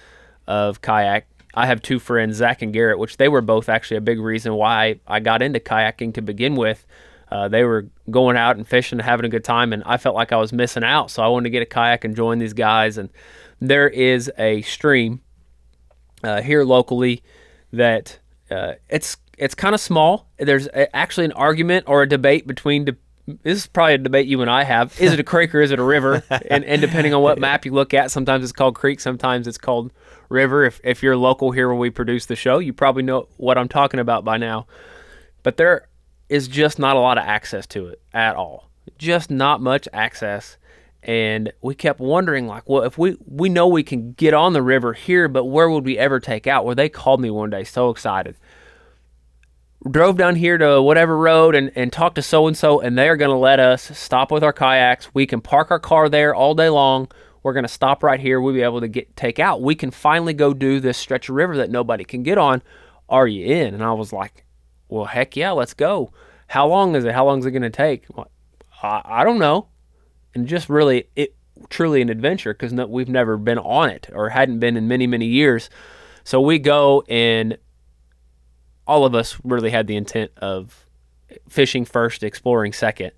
[0.47, 1.27] of kayak.
[1.53, 4.53] I have two friends, Zach and Garrett, which they were both actually a big reason
[4.53, 6.85] why I got into kayaking to begin with.
[7.31, 10.15] Uh, they were going out and fishing and having a good time, and I felt
[10.15, 11.11] like I was missing out.
[11.11, 12.97] So I wanted to get a kayak and join these guys.
[12.97, 13.09] And
[13.59, 15.21] there is a stream
[16.23, 17.23] uh, here locally
[17.71, 18.19] that
[18.49, 20.27] uh, it's it's kind of small.
[20.37, 22.85] There's a, actually an argument or a debate between.
[22.85, 22.97] De-
[23.43, 24.99] this is probably a debate you and I have.
[24.99, 26.23] Is it a creek or is it a river?
[26.49, 29.59] and, and depending on what map you look at, sometimes it's called creek, sometimes it's
[29.59, 29.93] called
[30.29, 30.65] river.
[30.65, 33.69] If if you're local here where we produce the show, you probably know what I'm
[33.69, 34.65] talking about by now.
[35.43, 35.88] But there
[36.29, 38.69] is just not a lot of access to it at all.
[38.97, 40.57] Just not much access.
[41.01, 44.61] And we kept wondering, like, well, if we we know we can get on the
[44.61, 46.65] river here, but where would we ever take out?
[46.65, 48.35] Well, they called me one day, so excited.
[49.89, 53.15] Drove down here to whatever road and, and talked to so and so, and they're
[53.15, 55.13] going to let us stop with our kayaks.
[55.13, 57.07] We can park our car there all day long.
[57.43, 58.41] We're going to stop right here.
[58.41, 59.61] We'll be able to get take out.
[59.61, 62.61] We can finally go do this stretch of river that nobody can get on.
[63.07, 63.73] Are you in?
[63.73, 64.43] And I was like,
[64.89, 66.11] well, heck yeah, let's go.
[66.47, 67.13] How long is it?
[67.13, 68.05] How long is it going to take?
[68.13, 68.29] Well,
[68.81, 69.67] I, I don't know.
[70.35, 71.35] And just really, it
[71.69, 75.07] truly an adventure because no, we've never been on it or hadn't been in many,
[75.07, 75.69] many years.
[76.23, 77.57] So we go and
[78.87, 80.87] all of us really had the intent of
[81.47, 83.11] fishing first, exploring second.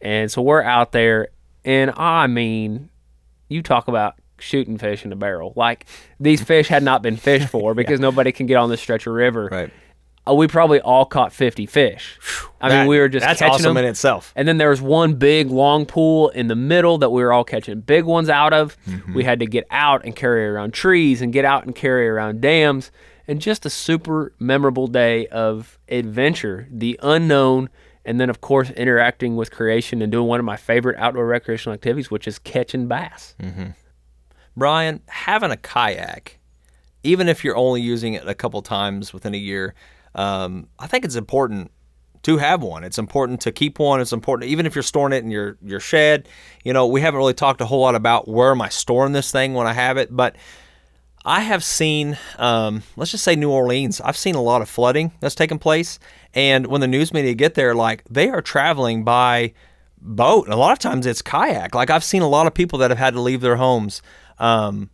[0.00, 1.28] And so we're out there,
[1.62, 2.88] and I mean,
[3.48, 5.52] you talk about shooting fish in a barrel.
[5.56, 5.84] Like
[6.18, 9.12] these fish had not been fished for because nobody can get on this stretch of
[9.12, 9.48] river.
[9.50, 9.70] Right.
[10.30, 12.18] Uh, we probably all caught 50 fish.
[12.60, 13.84] I mean, we were just that's catching awesome them.
[13.84, 14.32] in itself.
[14.36, 17.44] And then there was one big long pool in the middle that we were all
[17.44, 18.76] catching big ones out of.
[19.14, 22.40] We had to get out and carry around trees and get out and carry around
[22.40, 22.90] dams.
[23.26, 27.68] And just a super memorable day of adventure, the unknown,
[28.04, 31.74] and then, of course, interacting with creation and doing one of my favorite outdoor recreational
[31.74, 33.36] activities, which is catching bass.
[34.56, 36.38] Brian, having a kayak,
[37.04, 39.74] even if you're only using it a couple times within a year,
[40.14, 41.70] um, I think it's important
[42.22, 42.84] to have one.
[42.84, 44.00] It's important to keep one.
[44.00, 46.28] It's important, even if you're storing it in your your shed.
[46.64, 49.30] You know, we haven't really talked a whole lot about where am I storing this
[49.30, 50.36] thing when I have it, but
[51.24, 54.00] I have seen, um, let's just say New Orleans.
[54.00, 55.98] I've seen a lot of flooding that's taken place,
[56.34, 59.52] and when the news media get there, like they are traveling by
[60.00, 61.74] boat, and a lot of times it's kayak.
[61.74, 64.02] Like I've seen a lot of people that have had to leave their homes,
[64.38, 64.90] um,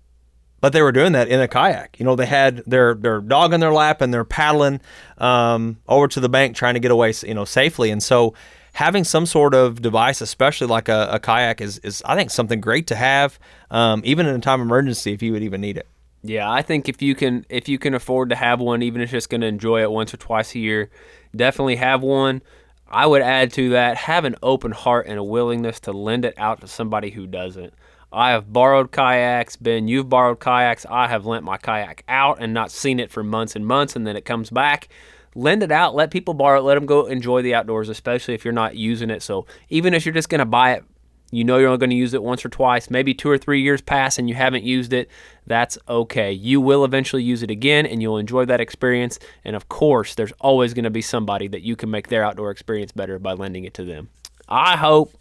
[0.66, 1.94] but they were doing that in a kayak.
[1.96, 4.80] You know, they had their their dog in their lap and they're paddling
[5.18, 7.88] um, over to the bank trying to get away, you know, safely.
[7.92, 8.34] And so,
[8.72, 12.60] having some sort of device, especially like a, a kayak, is is I think something
[12.60, 13.38] great to have,
[13.70, 15.86] um, even in a time of emergency if you would even need it.
[16.24, 19.12] Yeah, I think if you can if you can afford to have one, even if
[19.12, 20.90] you're just going to enjoy it once or twice a year,
[21.36, 22.42] definitely have one.
[22.90, 26.34] I would add to that have an open heart and a willingness to lend it
[26.36, 27.72] out to somebody who doesn't.
[28.12, 30.86] I have borrowed kayaks, Ben, you've borrowed kayaks.
[30.88, 34.07] I have lent my kayak out and not seen it for months and months, and
[34.07, 34.88] then it comes back.
[35.34, 38.44] Lend it out, let people borrow it, let them go enjoy the outdoors, especially if
[38.44, 39.22] you're not using it.
[39.22, 40.84] So even if you're just going to buy it
[41.32, 43.61] you know you're only going to use it once or twice, maybe two or three
[43.61, 45.11] years pass and you haven't used it,
[45.46, 46.32] that's okay.
[46.32, 49.18] You will eventually use it again and you'll enjoy that experience.
[49.44, 52.50] And of course, there's always going to be somebody that you can make their outdoor
[52.50, 54.09] experience better by lending it to them.
[54.48, 55.12] I hope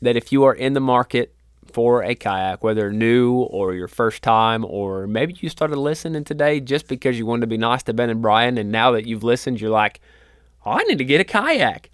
[0.00, 1.34] that if you are in the market
[1.72, 6.60] for a kayak, whether new or your first time, or maybe you started listening today
[6.60, 9.24] just because you wanted to be nice to Ben and Brian, and now that you've
[9.24, 10.00] listened, you're like,
[10.64, 11.90] oh, I need to get a kayak.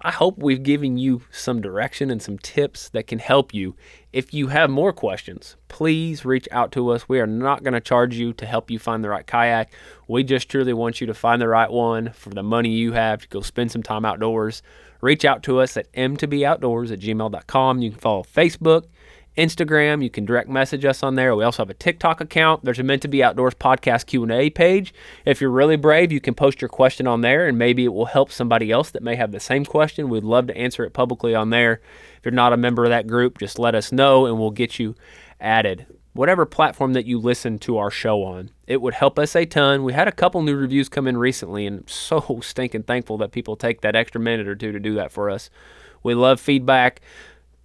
[0.00, 3.74] I hope we've given you some direction and some tips that can help you.
[4.12, 7.08] If you have more questions, please reach out to us.
[7.08, 9.72] We are not going to charge you to help you find the right kayak.
[10.06, 13.22] We just truly want you to find the right one for the money you have
[13.22, 14.62] to go spend some time outdoors.
[15.00, 17.82] Reach out to us at m2boutdoors at gmail.com.
[17.82, 18.84] You can follow Facebook,
[19.38, 20.02] Instagram.
[20.02, 21.34] You can direct message us on there.
[21.34, 22.64] We also have a TikTok account.
[22.64, 24.92] There's a Meant to Be Outdoors podcast Q&A page.
[25.24, 28.06] If you're really brave, you can post your question on there and maybe it will
[28.06, 30.08] help somebody else that may have the same question.
[30.08, 31.80] We'd love to answer it publicly on there.
[32.18, 34.78] If you're not a member of that group, just let us know and we'll get
[34.78, 34.96] you
[35.40, 35.86] added.
[36.14, 38.50] whatever platform that you listen to our show on.
[38.66, 39.84] It would help us a ton.
[39.84, 43.30] We had a couple new reviews come in recently, and I'm so stinking thankful that
[43.30, 45.48] people take that extra minute or two to do that for us.
[46.02, 47.00] We love feedback.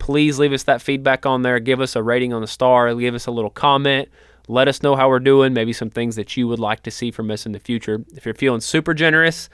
[0.04, 1.62] Please leave us that feedback on there.
[1.62, 2.94] Give us a rating on the star.
[2.94, 4.10] Give us a little comment.
[4.50, 7.10] Let us know how we're doing, maybe some things that you would like to see
[7.10, 8.04] from us in the future.
[8.14, 9.48] If you're feeling super generous,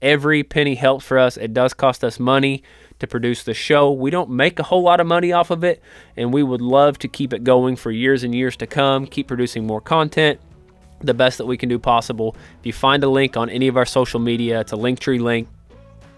[0.00, 1.36] every penny helps for us.
[1.36, 2.62] It does cost us money
[3.00, 3.90] to produce the show.
[3.90, 5.82] We don't make a whole lot of money off of it,
[6.16, 9.26] and we would love to keep it going for years and years to come, keep
[9.26, 10.38] producing more content
[11.00, 12.36] the best that we can do possible.
[12.60, 15.48] If you find a link on any of our social media, it's a Linktree link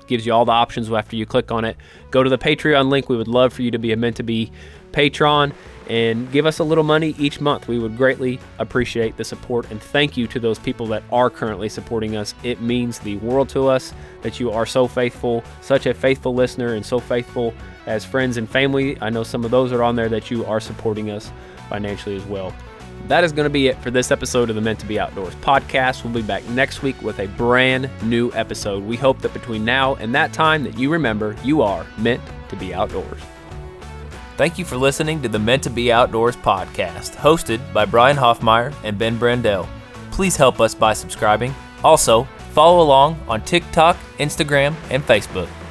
[0.08, 1.76] gives you all the options after you click on it.
[2.10, 3.08] Go to the Patreon link.
[3.08, 4.50] We would love for you to be a meant to be
[4.92, 5.52] patron
[5.88, 7.66] and give us a little money each month.
[7.66, 11.68] We would greatly appreciate the support and thank you to those people that are currently
[11.68, 12.34] supporting us.
[12.42, 16.74] It means the world to us that you are so faithful, such a faithful listener,
[16.74, 17.54] and so faithful
[17.86, 18.98] as friends and family.
[19.00, 21.32] I know some of those are on there that you are supporting us
[21.70, 22.52] financially as well.
[23.06, 25.34] That is going to be it for this episode of the Meant to Be Outdoors
[25.36, 26.04] podcast.
[26.04, 28.84] We'll be back next week with a brand new episode.
[28.84, 32.20] We hope that between now and that time that you remember you are meant
[32.50, 33.20] to be outdoors.
[34.36, 38.74] Thank you for listening to the Meant to Be Outdoors podcast, hosted by Brian Hoffmeyer
[38.84, 39.66] and Ben Brandell.
[40.12, 41.54] Please help us by subscribing.
[41.82, 45.48] Also, follow along on TikTok, Instagram, and Facebook.